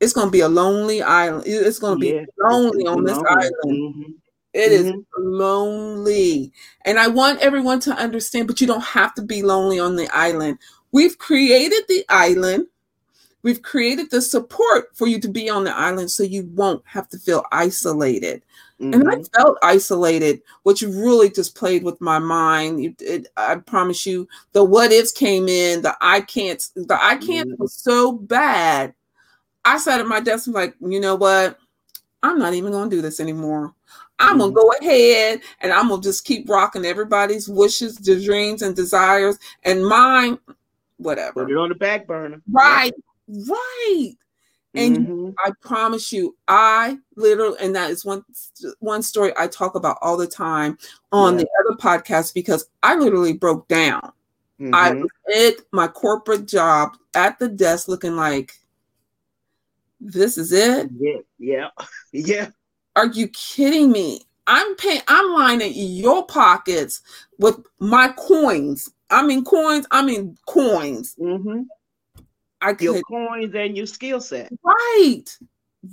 It's 0.00 0.12
going 0.12 0.28
to 0.28 0.32
be 0.32 0.40
a 0.40 0.48
lonely 0.48 1.02
island. 1.02 1.44
It's 1.46 1.78
going 1.78 1.94
to 1.94 2.00
be 2.00 2.14
yeah, 2.14 2.24
lonely 2.38 2.86
on 2.86 3.04
this 3.04 3.18
island. 3.18 3.54
Mm-hmm. 3.66 4.12
It 4.52 4.72
is 4.72 4.86
mm-hmm. 4.86 5.00
lonely. 5.16 6.52
And 6.84 6.98
I 6.98 7.08
want 7.08 7.40
everyone 7.40 7.80
to 7.80 7.92
understand, 7.92 8.46
but 8.46 8.60
you 8.60 8.66
don't 8.66 8.82
have 8.82 9.14
to 9.14 9.22
be 9.22 9.42
lonely 9.42 9.78
on 9.78 9.96
the 9.96 10.08
island. 10.14 10.58
We've 10.92 11.18
created 11.18 11.84
the 11.88 12.04
island. 12.08 12.66
We've 13.42 13.62
created 13.62 14.10
the 14.10 14.20
support 14.20 14.96
for 14.96 15.06
you 15.06 15.20
to 15.20 15.28
be 15.28 15.48
on 15.48 15.64
the 15.64 15.74
island 15.74 16.10
so 16.10 16.22
you 16.22 16.50
won't 16.54 16.82
have 16.86 17.08
to 17.10 17.18
feel 17.18 17.44
isolated. 17.52 18.42
Mm-hmm. 18.80 18.92
And 18.92 19.08
I 19.08 19.14
mm-hmm. 19.14 19.40
felt 19.40 19.58
isolated, 19.62 20.42
which 20.64 20.82
really 20.82 21.30
just 21.30 21.54
played 21.54 21.84
with 21.84 22.00
my 22.00 22.18
mind. 22.18 22.80
It, 22.80 23.02
it, 23.02 23.28
I 23.36 23.56
promise 23.56 24.04
you, 24.04 24.28
the 24.52 24.64
what 24.64 24.92
ifs 24.92 25.12
came 25.12 25.48
in, 25.48 25.82
the 25.82 25.96
I 26.00 26.22
can't, 26.22 26.62
the 26.74 26.98
I 27.00 27.16
can't 27.16 27.50
mm-hmm. 27.50 27.62
was 27.62 27.72
so 27.72 28.12
bad. 28.12 28.94
I 29.64 29.78
sat 29.78 30.00
at 30.00 30.06
my 30.06 30.20
desk 30.20 30.46
and 30.46 30.54
was 30.54 30.64
like, 30.66 30.74
you 30.80 31.00
know 31.00 31.14
what? 31.14 31.58
I'm 32.22 32.38
not 32.38 32.54
even 32.54 32.72
going 32.72 32.90
to 32.90 32.96
do 32.96 33.02
this 33.02 33.20
anymore. 33.20 33.74
I'm 34.18 34.38
gonna 34.38 34.50
mm-hmm. 34.50 34.54
go 34.54 34.72
ahead 34.80 35.40
and 35.60 35.72
I'm 35.72 35.88
gonna 35.88 36.02
just 36.02 36.24
keep 36.24 36.48
rocking 36.48 36.86
everybody's 36.86 37.48
wishes, 37.48 37.96
the 37.96 38.22
dreams, 38.22 38.62
and 38.62 38.74
desires, 38.74 39.38
and 39.62 39.86
mine 39.86 40.38
whatever. 40.98 41.44
Put 41.44 41.52
it 41.52 41.56
on 41.56 41.68
the 41.68 41.74
back 41.74 42.06
burner. 42.06 42.42
Right, 42.50 42.92
right. 43.28 44.14
And 44.74 44.98
mm-hmm. 44.98 45.30
I 45.38 45.52
promise 45.62 46.12
you, 46.12 46.36
I 46.48 46.98
literally, 47.16 47.56
and 47.60 47.74
that 47.74 47.90
is 47.90 48.04
one 48.04 48.24
one 48.80 49.02
story 49.02 49.32
I 49.38 49.46
talk 49.46 49.74
about 49.74 49.96
all 50.02 50.18
the 50.18 50.26
time 50.26 50.76
on 51.12 51.38
yeah. 51.38 51.44
the 51.44 51.48
other 51.60 51.78
podcast 51.78 52.34
because 52.34 52.68
I 52.82 52.94
literally 52.96 53.32
broke 53.32 53.68
down. 53.68 54.12
Mm-hmm. 54.60 54.74
I 54.74 54.92
was 54.92 55.10
at 55.34 55.64
my 55.72 55.88
corporate 55.88 56.46
job 56.46 56.96
at 57.14 57.38
the 57.38 57.48
desk 57.48 57.88
looking 57.88 58.16
like, 58.16 58.54
this 59.98 60.36
is 60.36 60.52
it? 60.52 60.90
Yeah, 60.98 61.20
yeah, 61.38 61.68
yeah. 62.12 62.50
Are 62.96 63.06
you 63.06 63.28
kidding 63.28 63.90
me? 63.90 64.22
I'm 64.46 64.76
paying, 64.76 65.00
I'm 65.08 65.32
lining 65.32 65.72
your 65.74 66.24
pockets 66.24 67.00
with 67.38 67.58
my 67.80 68.12
coins 68.16 68.92
I 69.10 69.24
mean 69.24 69.44
coins. 69.44 69.86
I 69.90 70.02
mean 70.02 70.36
coins. 70.46 71.14
Mm-hmm. 71.18 71.62
I 72.60 72.72
could, 72.72 72.82
your 72.82 73.02
coins 73.02 73.54
and 73.54 73.76
your 73.76 73.86
skill 73.86 74.20
set. 74.20 74.50
Right. 74.62 75.24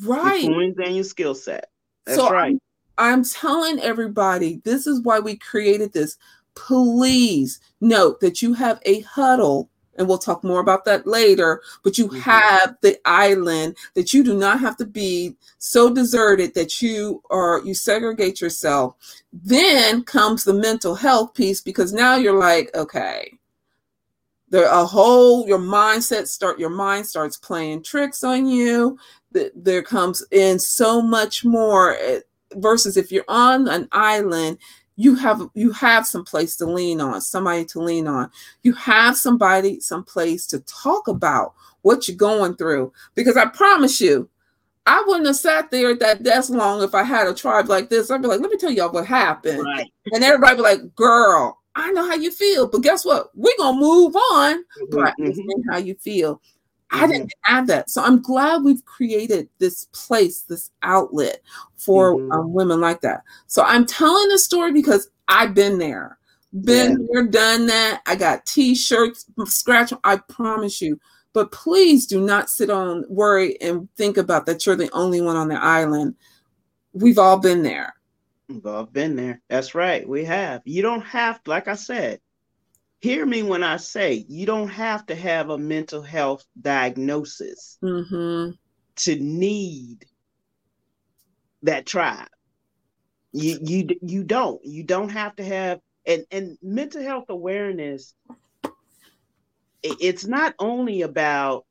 Right. 0.04 0.44
Your 0.44 0.54
coins 0.54 0.76
and 0.84 0.96
your 0.96 1.04
skill 1.04 1.36
set. 1.36 1.70
That's 2.06 2.18
so 2.18 2.30
right. 2.30 2.58
I'm, 2.98 3.14
I'm 3.14 3.24
telling 3.24 3.80
everybody 3.80 4.62
this 4.64 4.88
is 4.88 5.02
why 5.02 5.20
we 5.20 5.36
created 5.38 5.94
this. 5.94 6.18
Please 6.56 7.60
note 7.82 8.20
that 8.22 8.42
you 8.42 8.54
have 8.54 8.80
a 8.86 9.02
huddle 9.02 9.70
and 9.98 10.08
we'll 10.08 10.18
talk 10.18 10.44
more 10.44 10.60
about 10.60 10.86
that 10.86 11.06
later. 11.06 11.62
But 11.84 11.98
you 11.98 12.08
mm-hmm. 12.08 12.20
have 12.20 12.76
the 12.82 13.00
island 13.06 13.78
that 13.94 14.14
you 14.14 14.24
do 14.24 14.34
not 14.34 14.60
have 14.60 14.78
to 14.78 14.86
be 14.86 15.36
so 15.58 15.94
deserted 15.94 16.54
that 16.56 16.82
you 16.82 17.22
are 17.30 17.62
you 17.64 17.74
segregate 17.74 18.42
yourself. 18.42 18.96
Then 19.32 20.04
comes 20.04 20.44
the 20.44 20.54
mental 20.54 20.96
health 20.96 21.34
piece 21.34 21.62
because 21.62 21.94
now 21.94 22.16
you're 22.16 22.38
like, 22.38 22.74
okay, 22.76 23.38
there 24.50 24.66
a 24.66 24.86
whole 24.86 25.48
your 25.48 25.60
mindset 25.60 26.28
start 26.28 26.60
your 26.60 26.70
mind 26.70 27.08
starts 27.08 27.38
playing 27.38 27.84
tricks 27.84 28.24
on 28.24 28.46
you. 28.46 28.98
There 29.32 29.82
comes 29.82 30.24
in 30.30 30.60
so 30.60 31.02
much 31.02 31.44
more 31.44 31.96
eh, 31.96 32.20
versus 32.56 32.96
if 32.96 33.12
you're 33.12 33.26
on 33.28 33.68
an 33.68 33.88
island 33.92 34.60
you 34.96 35.16
have 35.16 35.42
you 35.54 35.72
have 35.72 36.06
some 36.06 36.24
place 36.24 36.56
to 36.58 36.66
lean 36.66 37.02
on 37.02 37.22
somebody 37.22 37.66
to 37.66 37.80
lean 37.80 38.08
on. 38.08 38.30
You 38.62 38.74
have 38.74 39.18
somebody 39.18 39.80
some 39.80 40.04
place 40.04 40.46
to 40.48 40.60
talk 40.62 41.08
about 41.08 41.54
what 41.82 42.08
you're 42.08 42.18
going 42.18 42.56
through. 42.56 42.94
Because 43.16 43.38
i 43.38 43.46
promise 43.46 44.00
you 44.00 44.30
i 44.86 45.04
wouldn't 45.08 45.28
have 45.28 45.36
sat 45.36 45.72
there 45.72 45.92
at 45.92 46.00
that 46.00 46.24
desk 46.24 46.50
long 46.50 46.84
if 46.84 46.94
i 46.94 47.04
had 47.04 47.28
a 47.28 47.34
tribe 47.34 47.70
like 47.70 47.90
this. 47.90 48.12
I'd 48.12 48.22
be 48.22 48.28
like 48.28 48.42
let 48.42 48.52
me 48.52 48.58
tell 48.58 48.72
y'all 48.72 48.92
what 48.92 49.06
happened. 49.06 49.64
Right. 49.64 49.92
and 50.12 50.24
everybody 50.24 50.58
be 50.58 50.62
like 50.62 50.96
girl 50.96 51.60
i 51.76 51.92
know 51.92 52.08
how 52.08 52.16
you 52.16 52.32
feel 52.32 52.68
but 52.68 52.84
guess 52.84 53.04
what? 53.04 53.32
We're 53.34 53.58
gonna 53.58 53.80
move 53.80 54.16
on. 54.16 54.60
Mm-hmm, 54.60 54.86
but 54.92 55.14
mm-hmm. 55.20 55.72
how 55.72 55.78
you 55.78 55.96
feel 55.96 56.42
I 56.94 57.08
didn't 57.08 57.28
mm-hmm. 57.28 57.56
have 57.56 57.68
that. 57.68 57.90
So 57.90 58.04
I'm 58.04 58.22
glad 58.22 58.64
we've 58.64 58.86
created 58.86 59.50
this 59.60 59.86
place, 59.94 60.42
this 60.42 60.72
outlet 60.84 61.42
for 61.76 62.16
mm-hmm. 62.16 62.32
um, 62.32 62.54
women 62.54 62.80
like 62.80 63.02
that. 63.02 63.24
So 63.48 63.64
I'm 63.64 63.86
telling 63.86 64.30
the 64.30 64.38
story 64.38 64.72
because 64.72 65.10
I've 65.28 65.54
been 65.54 65.80
there, 65.80 66.18
been 66.62 66.92
yeah. 66.92 67.08
there, 67.12 67.28
done 67.28 67.66
that. 67.68 68.02
I 68.06 68.16
got 68.16 68.46
t-shirts, 68.46 69.26
scratch. 69.46 69.92
I 70.04 70.18
promise 70.18 70.82
you. 70.82 71.00
But 71.34 71.52
please 71.52 72.06
do 72.06 72.22
not 72.22 72.52
sit 72.52 72.70
on 72.70 73.06
worry 73.10 73.60
and 73.60 73.90
think 73.96 74.18
about 74.18 74.46
that 74.46 74.66
you're 74.66 74.76
the 74.76 74.92
only 74.92 75.20
one 75.20 75.36
on 75.36 75.48
the 75.48 75.60
island. 75.60 76.16
We've 76.94 77.18
all 77.18 77.40
been 77.40 77.64
there. 77.64 77.96
We've 78.48 78.66
all 78.68 78.86
been 78.86 79.16
there. 79.16 79.42
That's 79.50 79.74
right. 79.74 80.08
We 80.08 80.26
have. 80.26 80.62
You 80.66 80.84
don't 80.84 81.02
have, 81.02 81.40
like 81.48 81.68
I 81.68 81.74
said, 81.74 82.20
hear 83.04 83.26
me 83.26 83.44
when 83.44 83.64
I 83.64 83.76
say 83.78 84.26
you 84.30 84.46
don't 84.46 84.70
have 84.70 85.06
to 85.08 85.16
have 85.16 85.50
a 85.50 85.58
mental 85.58 86.02
health 86.02 86.46
diagnosis 86.60 87.78
mm-hmm. 87.84 88.52
to 88.96 89.16
need 89.20 90.06
that 91.64 91.86
tribe. 91.86 92.30
You 93.34 93.60
you 93.62 93.90
you 94.02 94.24
don't. 94.24 94.64
You 94.64 94.84
don't 94.84 95.10
have 95.10 95.36
to 95.36 95.44
have 95.44 95.82
and 96.06 96.26
and 96.32 96.58
mental 96.62 97.04
health 97.04 97.26
awareness. 97.28 98.14
It's 99.84 100.26
not 100.26 100.56
only 100.58 101.02
about 101.02 101.66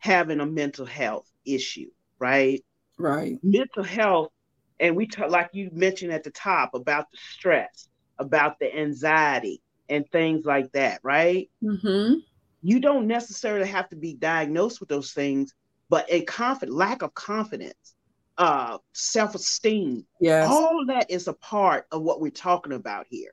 having 0.00 0.40
a 0.40 0.46
mental 0.46 0.84
health 0.84 1.30
issue, 1.46 1.90
right? 2.18 2.62
Right. 2.98 3.38
Mental 3.42 3.84
health 3.84 4.32
And 4.80 4.96
we 4.96 5.06
talk 5.06 5.30
like 5.30 5.48
you 5.54 5.70
mentioned 5.72 6.12
at 6.12 6.24
the 6.24 6.30
top 6.30 6.74
about 6.74 7.10
the 7.10 7.16
stress, 7.32 7.88
about 8.18 8.58
the 8.58 8.76
anxiety, 8.76 9.62
and 9.88 10.08
things 10.10 10.44
like 10.44 10.70
that, 10.72 11.00
right? 11.02 11.50
Mm-hmm. 11.62 12.14
You 12.62 12.80
don't 12.80 13.06
necessarily 13.06 13.68
have 13.68 13.88
to 13.90 13.96
be 13.96 14.14
diagnosed 14.14 14.80
with 14.80 14.88
those 14.88 15.12
things, 15.12 15.54
but 15.88 16.06
a 16.08 16.22
confident 16.22 16.76
lack 16.76 17.02
of 17.02 17.14
confidence, 17.14 17.94
uh, 18.36 18.78
self-esteem, 18.92 20.04
Yes. 20.20 20.48
all 20.48 20.84
that 20.86 21.10
is 21.10 21.28
a 21.28 21.32
part 21.32 21.86
of 21.92 22.02
what 22.02 22.20
we're 22.20 22.30
talking 22.30 22.72
about 22.72 23.06
here. 23.08 23.32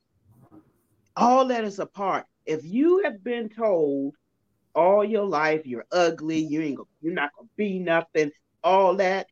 All 1.16 1.46
that 1.48 1.64
is 1.64 1.80
a 1.80 1.86
part. 1.86 2.26
If 2.46 2.64
you 2.64 3.02
have 3.04 3.24
been 3.24 3.50
told 3.50 4.16
all 4.76 5.04
your 5.04 5.26
life 5.26 5.66
you're 5.66 5.86
ugly, 5.92 6.40
you 6.40 6.62
ain't 6.62 6.78
gonna, 6.78 6.88
you're 7.02 7.14
not 7.14 7.32
gonna 7.36 7.50
be 7.56 7.80
nothing, 7.80 8.32
all 8.64 8.96
that, 8.96 9.28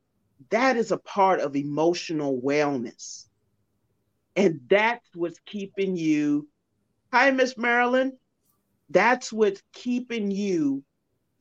that 0.49 0.77
is 0.77 0.91
a 0.91 0.97
part 0.97 1.39
of 1.39 1.55
emotional 1.55 2.39
wellness. 2.41 3.25
And 4.35 4.61
that's 4.69 5.07
what's 5.13 5.39
keeping 5.45 5.95
you. 5.95 6.47
Hi, 7.13 7.29
Miss 7.29 7.55
Marilyn. 7.59 8.17
That's 8.89 9.31
what's 9.31 9.61
keeping 9.71 10.31
you 10.31 10.83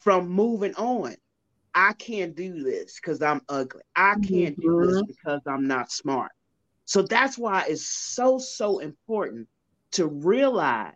from 0.01 0.29
moving 0.29 0.75
on. 0.75 1.15
I 1.75 1.95
can't 1.95 2.37
do 2.37 2.63
this 2.63 3.01
because 3.01 3.23
I'm 3.23 3.41
ugly. 3.49 3.81
I 3.97 4.17
can't 4.17 4.55
do 4.61 4.79
this 4.83 5.01
Mhm. 5.01 5.07
because 5.07 5.41
I'm 5.47 5.67
not 5.67 5.91
smart. 5.91 6.33
So 6.85 7.01
that's 7.01 7.39
why 7.39 7.65
it's 7.69 7.87
so, 7.87 8.37
so 8.37 8.81
important 8.81 9.49
to 9.93 10.09
realize. 10.09 10.93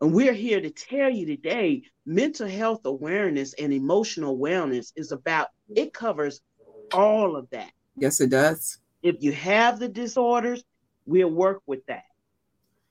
And 0.00 0.14
we're 0.14 0.34
here 0.34 0.60
to 0.60 0.70
tell 0.70 1.10
you 1.10 1.26
today 1.26 1.82
mental 2.06 2.46
health 2.46 2.82
awareness 2.84 3.54
and 3.54 3.72
emotional 3.72 4.38
wellness 4.38 4.92
is 4.94 5.10
about, 5.10 5.48
it 5.74 5.92
covers 5.92 6.40
all 6.92 7.34
of 7.34 7.50
that. 7.50 7.72
Yes, 7.96 8.20
it 8.20 8.30
does. 8.30 8.78
If 9.02 9.16
you 9.18 9.32
have 9.32 9.80
the 9.80 9.88
disorders, 9.88 10.62
we'll 11.06 11.32
work 11.32 11.62
with 11.66 11.84
that. 11.86 12.04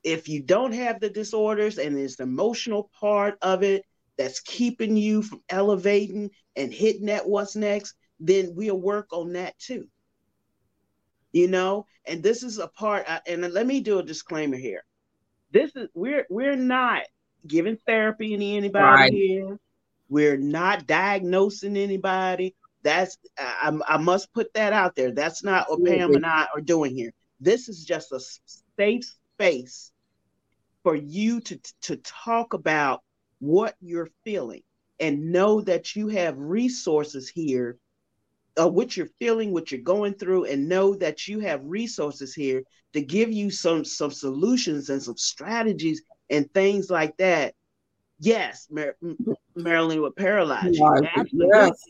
If 0.08 0.30
you 0.30 0.42
don't 0.42 0.72
have 0.74 1.02
the 1.02 1.10
disorders 1.10 1.78
and 1.78 1.98
it's 1.98 2.16
the 2.16 2.24
emotional 2.24 2.90
part 3.00 3.38
of 3.42 3.64
it 3.64 3.84
that's 4.18 4.40
keeping 4.40 4.96
you 4.96 5.22
from 5.22 5.42
elevating 5.50 6.32
and 6.56 6.74
hitting 6.74 7.08
that 7.08 7.28
what's 7.28 7.56
next, 7.56 7.94
then 8.20 8.54
we'll 8.56 8.80
work 8.80 9.08
on 9.12 9.34
that 9.34 9.58
too. 9.60 9.88
You 11.34 11.50
know, 11.50 11.86
and 12.06 12.24
this 12.24 12.44
is 12.44 12.58
a 12.60 12.68
part. 12.68 13.06
And 13.28 13.42
let 13.54 13.68
me 13.68 13.82
do 13.82 14.00
a 14.00 14.04
disclaimer 14.04 14.58
here. 14.58 14.84
This 15.52 15.76
is 15.76 15.90
we're 15.94 16.26
we're 16.30 16.56
not 16.56 17.04
giving 17.46 17.78
therapy 17.86 18.38
to 18.38 18.46
anybody 18.46 19.04
Right. 19.04 19.12
here. 19.12 19.60
We're 20.10 20.38
not 20.38 20.88
diagnosing 20.88 21.78
anybody. 21.78 22.56
That's 22.84 23.18
I, 23.38 23.72
I 23.88 23.96
I 23.96 23.98
must 23.98 24.34
put 24.34 24.54
that 24.54 24.74
out 24.74 24.96
there. 24.96 25.12
That's 25.12 25.44
not 25.44 25.70
what 25.70 25.84
Pam 25.84 26.16
and 26.16 26.26
I 26.26 26.48
are 26.56 26.62
doing 26.62 26.96
here. 26.96 27.12
This 27.40 27.70
is 27.70 27.84
just 27.86 28.14
a 28.14 28.20
safe 28.78 29.06
space 29.38 29.92
for 30.88 30.96
you 30.96 31.42
to 31.42 31.60
to 31.82 31.98
talk 31.98 32.54
about 32.54 33.02
what 33.40 33.76
you're 33.82 34.10
feeling 34.24 34.62
and 35.02 35.34
know 35.34 35.60
that 35.60 35.98
you 35.98 36.08
have 36.08 36.38
resources 36.38 37.28
here 37.28 37.78
uh, 38.58 38.70
what 38.70 38.96
you're 38.96 39.10
feeling 39.20 39.52
what 39.52 39.70
you're 39.70 39.82
going 39.82 40.14
through 40.14 40.46
and 40.46 40.70
know 40.70 40.96
that 40.96 41.28
you 41.28 41.40
have 41.40 41.60
resources 41.66 42.34
here 42.34 42.64
to 42.94 43.02
give 43.02 43.34
you 43.34 43.52
some 43.52 43.84
some 43.84 44.12
solutions 44.12 44.90
and 44.90 45.04
some 45.04 45.18
strategies 45.18 46.02
and 46.30 46.50
things 46.54 46.90
like 46.90 47.18
that. 47.18 47.54
Yes 48.22 48.68
Mar- 48.72 48.96
marilyn 49.58 50.02
would 50.02 50.16
paralyze 50.16 50.78
you. 50.78 50.86
Yes. 51.34 51.84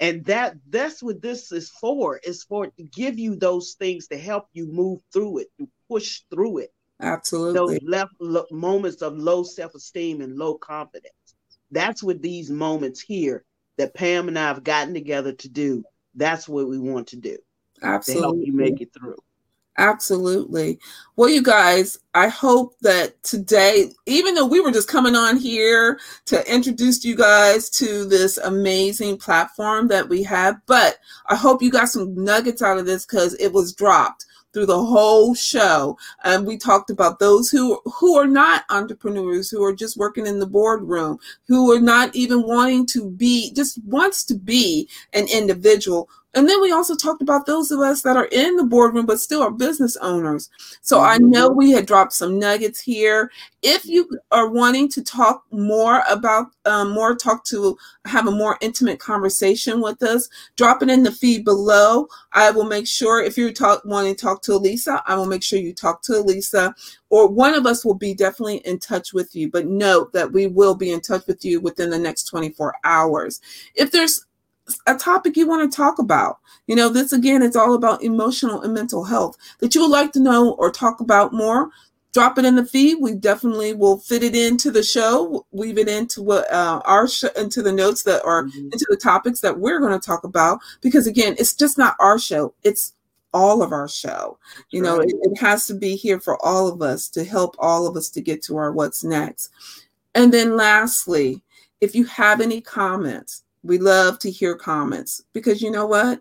and 0.00 0.24
that 0.24 0.56
that's 0.68 1.00
what 1.00 1.22
this 1.22 1.52
is 1.52 1.70
for 1.80 2.18
is 2.24 2.42
for 2.42 2.66
to 2.66 2.82
give 2.82 3.20
you 3.20 3.36
those 3.36 3.76
things 3.78 4.08
to 4.08 4.18
help 4.18 4.46
you 4.52 4.66
move 4.66 4.98
through 5.12 5.38
it 5.38 5.46
to 5.60 5.68
push 5.88 6.22
through 6.28 6.58
it 6.58 6.72
those 7.00 7.08
Absolutely. 7.08 7.80
left 7.84 8.12
lo- 8.20 8.46
moments 8.50 9.02
of 9.02 9.16
low 9.16 9.42
self-esteem 9.42 10.20
and 10.20 10.36
low 10.36 10.54
confidence. 10.54 11.14
That's 11.70 12.02
what 12.02 12.22
these 12.22 12.50
moments 12.50 13.00
here 13.00 13.44
that 13.78 13.94
Pam 13.94 14.28
and 14.28 14.38
I 14.38 14.48
have 14.48 14.62
gotten 14.62 14.94
together 14.94 15.32
to 15.32 15.48
do. 15.48 15.84
That's 16.14 16.48
what 16.48 16.68
we 16.68 16.78
want 16.78 17.08
to 17.08 17.16
do 17.16 17.36
to 17.76 17.84
help 17.84 17.94
Absolutely. 17.94 18.46
you 18.46 18.52
make 18.52 18.80
it 18.80 18.92
through. 18.92 19.16
Absolutely. 19.78 20.78
Well, 21.16 21.30
you 21.30 21.42
guys, 21.42 21.98
I 22.12 22.28
hope 22.28 22.78
that 22.80 23.22
today, 23.22 23.90
even 24.04 24.34
though 24.34 24.46
we 24.46 24.60
were 24.60 24.70
just 24.70 24.88
coming 24.88 25.16
on 25.16 25.38
here 25.38 25.98
to 26.26 26.52
introduce 26.54 27.04
you 27.06 27.16
guys 27.16 27.70
to 27.70 28.04
this 28.04 28.36
amazing 28.36 29.16
platform 29.16 29.88
that 29.88 30.06
we 30.06 30.22
have, 30.24 30.56
but 30.66 30.98
I 31.26 31.36
hope 31.36 31.62
you 31.62 31.70
got 31.70 31.88
some 31.88 32.14
nuggets 32.22 32.60
out 32.60 32.76
of 32.76 32.84
this 32.84 33.06
because 33.06 33.34
it 33.40 33.50
was 33.50 33.72
dropped 33.72 34.26
through 34.52 34.66
the 34.66 34.84
whole 34.84 35.34
show. 35.34 35.96
And 36.24 36.46
we 36.46 36.56
talked 36.56 36.90
about 36.90 37.18
those 37.18 37.50
who 37.50 37.80
who 37.98 38.16
are 38.16 38.26
not 38.26 38.64
entrepreneurs, 38.70 39.50
who 39.50 39.62
are 39.64 39.74
just 39.74 39.96
working 39.96 40.26
in 40.26 40.38
the 40.38 40.46
boardroom, 40.46 41.18
who 41.46 41.72
are 41.72 41.80
not 41.80 42.14
even 42.14 42.42
wanting 42.42 42.86
to 42.86 43.10
be, 43.10 43.52
just 43.52 43.82
wants 43.84 44.24
to 44.24 44.34
be 44.34 44.88
an 45.12 45.26
individual 45.28 46.08
and 46.34 46.48
then 46.48 46.60
we 46.60 46.72
also 46.72 46.94
talked 46.94 47.22
about 47.22 47.46
those 47.46 47.70
of 47.70 47.80
us 47.80 48.02
that 48.02 48.16
are 48.16 48.28
in 48.32 48.56
the 48.56 48.64
boardroom 48.64 49.06
but 49.06 49.20
still 49.20 49.42
are 49.42 49.50
business 49.50 49.96
owners. 49.98 50.48
So 50.80 51.00
I 51.00 51.18
Mhm. 51.18 51.30
know 51.30 51.48
we 51.50 51.72
had 51.72 51.86
dropped 51.86 52.12
some 52.14 52.38
nuggets 52.38 52.80
here. 52.80 53.30
If 53.62 53.84
you 53.86 54.08
are 54.30 54.48
wanting 54.48 54.88
to 54.90 55.02
talk 55.02 55.44
more 55.50 56.02
about 56.08 56.46
um, 56.64 56.90
more, 56.92 57.14
talk 57.16 57.44
to 57.46 57.76
have 58.04 58.26
a 58.28 58.30
more 58.30 58.56
intimate 58.60 59.00
conversation 59.00 59.80
with 59.80 60.00
us, 60.02 60.28
drop 60.56 60.82
it 60.82 60.88
in 60.88 61.02
the 61.02 61.10
feed 61.10 61.44
below. 61.44 62.06
I 62.32 62.50
will 62.52 62.64
make 62.64 62.86
sure 62.86 63.20
if 63.20 63.36
you 63.36 63.52
talk 63.52 63.82
wanting 63.84 64.14
to 64.14 64.20
talk 64.20 64.42
to 64.42 64.54
Elisa, 64.54 65.02
I 65.06 65.16
will 65.16 65.26
make 65.26 65.42
sure 65.42 65.58
you 65.58 65.74
talk 65.74 66.02
to 66.02 66.18
Elisa, 66.18 66.74
or 67.10 67.26
one 67.28 67.54
of 67.54 67.66
us 67.66 67.84
will 67.84 67.94
be 67.94 68.14
definitely 68.14 68.58
in 68.58 68.78
touch 68.78 69.12
with 69.12 69.34
you. 69.34 69.50
But 69.50 69.66
note 69.66 70.12
that 70.12 70.32
we 70.32 70.46
will 70.46 70.74
be 70.76 70.92
in 70.92 71.00
touch 71.00 71.26
with 71.26 71.44
you 71.44 71.60
within 71.60 71.90
the 71.90 71.98
next 71.98 72.24
24 72.24 72.74
hours. 72.84 73.40
If 73.74 73.90
there's 73.90 74.24
a 74.86 74.94
topic 74.96 75.36
you 75.36 75.46
want 75.46 75.70
to 75.70 75.76
talk 75.76 75.98
about. 75.98 76.38
You 76.66 76.76
know, 76.76 76.88
this 76.88 77.12
again, 77.12 77.42
it's 77.42 77.56
all 77.56 77.74
about 77.74 78.02
emotional 78.02 78.62
and 78.62 78.72
mental 78.74 79.04
health 79.04 79.36
that 79.60 79.74
you 79.74 79.82
would 79.82 79.90
like 79.90 80.12
to 80.12 80.20
know 80.20 80.52
or 80.52 80.70
talk 80.70 81.00
about 81.00 81.32
more. 81.32 81.70
Drop 82.12 82.38
it 82.38 82.44
in 82.44 82.56
the 82.56 82.64
feed. 82.64 82.96
We 83.00 83.14
definitely 83.14 83.72
will 83.72 83.96
fit 83.98 84.22
it 84.22 84.36
into 84.36 84.70
the 84.70 84.82
show, 84.82 85.46
weave 85.50 85.78
it 85.78 85.88
into 85.88 86.22
what 86.22 86.50
uh, 86.52 86.82
our 86.84 87.08
sh- 87.08 87.24
into 87.36 87.62
the 87.62 87.72
notes 87.72 88.02
that 88.02 88.22
are 88.24 88.44
Mhm. 88.44 88.64
into 88.72 88.86
the 88.90 88.98
topics 88.98 89.40
that 89.40 89.58
we're 89.58 89.80
going 89.80 89.98
to 89.98 90.06
talk 90.06 90.22
about. 90.24 90.60
Because 90.82 91.06
again, 91.06 91.34
it's 91.38 91.54
just 91.54 91.78
not 91.78 91.96
our 91.98 92.18
show; 92.18 92.52
it's 92.62 92.92
all 93.32 93.62
of 93.62 93.72
our 93.72 93.88
show. 93.88 94.38
You 94.70 94.82
know, 94.82 94.98
Right. 94.98 95.08
it, 95.08 95.16
it 95.22 95.38
has 95.40 95.66
to 95.68 95.74
be 95.74 95.96
here 95.96 96.20
for 96.20 96.36
all 96.44 96.68
of 96.68 96.82
us 96.82 97.08
to 97.08 97.24
help 97.24 97.56
all 97.58 97.86
of 97.86 97.96
us 97.96 98.10
to 98.10 98.20
get 98.20 98.42
to 98.44 98.58
our 98.58 98.70
what's 98.72 99.02
next. 99.02 99.48
And 100.14 100.34
then 100.34 100.54
lastly, 100.54 101.42
if 101.80 101.94
you 101.94 102.04
have 102.04 102.42
any 102.42 102.60
comments, 102.60 103.42
we 103.62 103.78
love 103.78 104.18
to 104.20 104.30
hear 104.30 104.54
comments 104.54 105.22
because 105.32 105.62
you 105.62 105.70
know 105.70 105.86
what? 105.86 106.20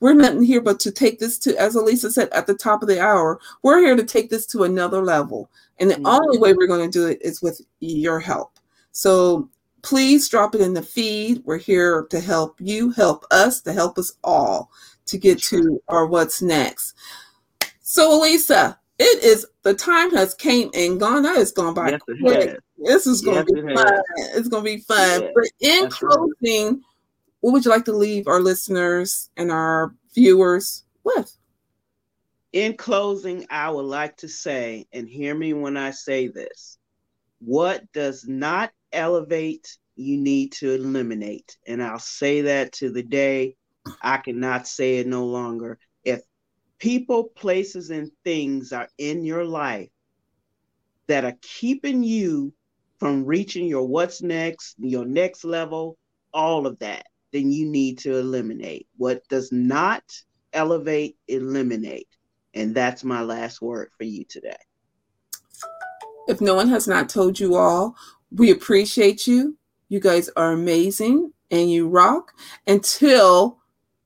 We're 0.00 0.14
nothing 0.14 0.42
here 0.42 0.60
but 0.60 0.80
to 0.80 0.90
take 0.90 1.18
this 1.18 1.38
to, 1.40 1.56
as 1.56 1.74
Elisa 1.74 2.10
said 2.10 2.30
at 2.30 2.46
the 2.46 2.54
top 2.54 2.82
of 2.82 2.88
the 2.88 3.00
hour, 3.00 3.38
we're 3.62 3.80
here 3.80 3.96
to 3.96 4.04
take 4.04 4.30
this 4.30 4.46
to 4.46 4.64
another 4.64 5.02
level. 5.02 5.50
And 5.78 5.90
the 5.90 5.96
Mhm. 5.96 6.20
only 6.20 6.38
way 6.38 6.52
we're 6.52 6.66
going 6.66 6.90
to 6.90 6.98
do 6.98 7.06
it 7.06 7.20
is 7.22 7.42
with 7.42 7.60
your 7.80 8.18
help. 8.18 8.58
So 8.92 9.48
please 9.82 10.28
drop 10.28 10.54
it 10.54 10.60
in 10.60 10.74
the 10.74 10.82
feed. 10.82 11.42
We're 11.44 11.58
here 11.58 12.06
to 12.10 12.20
help 12.20 12.56
you, 12.60 12.90
help 12.90 13.24
us, 13.30 13.60
to 13.62 13.72
help 13.72 13.98
us 13.98 14.12
all 14.24 14.70
to 15.06 15.18
get 15.18 15.40
to 15.44 15.80
our 15.88 16.06
what's 16.06 16.42
next. 16.42 16.94
So 17.82 18.18
Elisa, 18.18 18.78
it 19.00 19.24
is 19.24 19.46
the 19.62 19.72
time 19.72 20.10
has 20.14 20.34
came 20.34 20.70
and 20.74 21.00
gone. 21.00 21.22
That 21.22 21.36
has 21.36 21.52
gone 21.52 21.72
by 21.72 21.90
Yes, 21.92 22.00
quick. 22.20 22.58
This 22.76 23.06
is 23.06 23.22
going 23.22 23.38
Yes, 23.38 23.46
to 23.46 23.52
be 23.54 23.60
it 23.60 23.74
fun. 23.74 23.86
has. 23.86 24.36
It's 24.36 24.48
going 24.48 24.64
to 24.64 24.76
be 24.76 24.82
fun. 24.82 25.22
Yes, 25.22 25.32
but 25.34 25.44
in 25.60 25.82
that's 25.84 26.02
right. 26.02 26.10
closing, 26.12 26.82
what 27.40 27.52
would 27.52 27.64
you 27.64 27.70
like 27.70 27.86
to 27.86 27.96
leave 27.96 28.26
our 28.26 28.40
listeners 28.40 29.30
and 29.38 29.50
our 29.50 29.94
viewers 30.14 30.84
with? 31.02 31.34
In 32.52 32.76
closing, 32.76 33.46
I 33.48 33.70
would 33.70 33.86
like 33.86 34.18
to 34.18 34.28
say, 34.28 34.86
and 34.92 35.08
hear 35.08 35.34
me 35.34 35.54
when 35.54 35.76
I 35.76 35.92
say 35.92 36.28
this 36.28 36.76
what 37.42 37.90
does 37.94 38.28
not 38.28 38.70
elevate, 38.92 39.78
you 39.96 40.18
need 40.18 40.52
to 40.52 40.72
eliminate. 40.72 41.56
And 41.66 41.82
I'll 41.82 41.98
say 41.98 42.42
that 42.42 42.72
to 42.74 42.90
the 42.90 43.02
day 43.02 43.56
I 44.02 44.18
cannot 44.18 44.68
say 44.68 44.98
it 44.98 45.06
no 45.06 45.24
longer. 45.24 45.78
People, 46.80 47.24
places, 47.24 47.90
and 47.90 48.10
things 48.24 48.72
are 48.72 48.88
in 48.98 49.24
your 49.24 49.44
life 49.44 49.90
that 51.06 51.24
are 51.24 51.36
keeping 51.40 52.02
you 52.02 52.52
from 52.98 53.24
reaching 53.24 53.66
your 53.66 53.86
what's 53.86 54.22
next, 54.22 54.74
your 54.78 55.04
next 55.04 55.44
level, 55.44 55.96
all 56.32 56.66
of 56.66 56.78
that, 56.80 57.06
then 57.32 57.50
you 57.50 57.66
need 57.66 57.98
to 57.98 58.16
eliminate. 58.16 58.86
What 58.96 59.26
does 59.28 59.52
not 59.52 60.02
elevate, 60.52 61.16
eliminate. 61.28 62.08
And 62.54 62.74
that's 62.74 63.04
my 63.04 63.22
last 63.22 63.62
word 63.62 63.90
for 63.96 64.04
you 64.04 64.24
today. 64.24 64.56
If 66.28 66.40
no 66.40 66.54
one 66.54 66.68
has 66.68 66.86
not 66.86 67.08
told 67.08 67.40
you 67.40 67.56
all, 67.56 67.96
we 68.30 68.50
appreciate 68.50 69.26
you. 69.26 69.56
You 69.88 70.00
guys 70.00 70.30
are 70.36 70.52
amazing 70.52 71.32
and 71.50 71.70
you 71.70 71.88
rock. 71.88 72.32
Until 72.66 73.58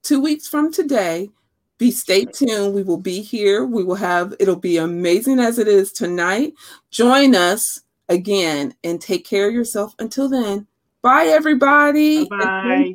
two 0.02 0.20
weeks 0.20 0.46
from 0.48 0.72
today, 0.72 1.30
be 1.78 1.90
stay 1.90 2.24
tuned. 2.24 2.74
We 2.74 2.82
will 2.82 2.98
be 2.98 3.20
here. 3.20 3.64
We 3.64 3.84
will 3.84 3.94
have 3.96 4.34
it'll 4.38 4.56
be 4.56 4.76
amazing 4.76 5.40
as 5.40 5.58
it 5.58 5.68
is 5.68 5.92
tonight. 5.92 6.54
Join 6.90 7.34
us 7.34 7.82
again 8.08 8.74
and 8.84 9.00
take 9.00 9.26
care 9.26 9.48
of 9.48 9.54
yourself 9.54 9.94
until 9.98 10.28
then. 10.28 10.66
Bye 11.02 11.26
everybody. 11.26 12.28
Bye. 12.28 12.94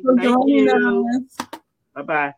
Bye 1.94 2.02
bye. 2.02 2.34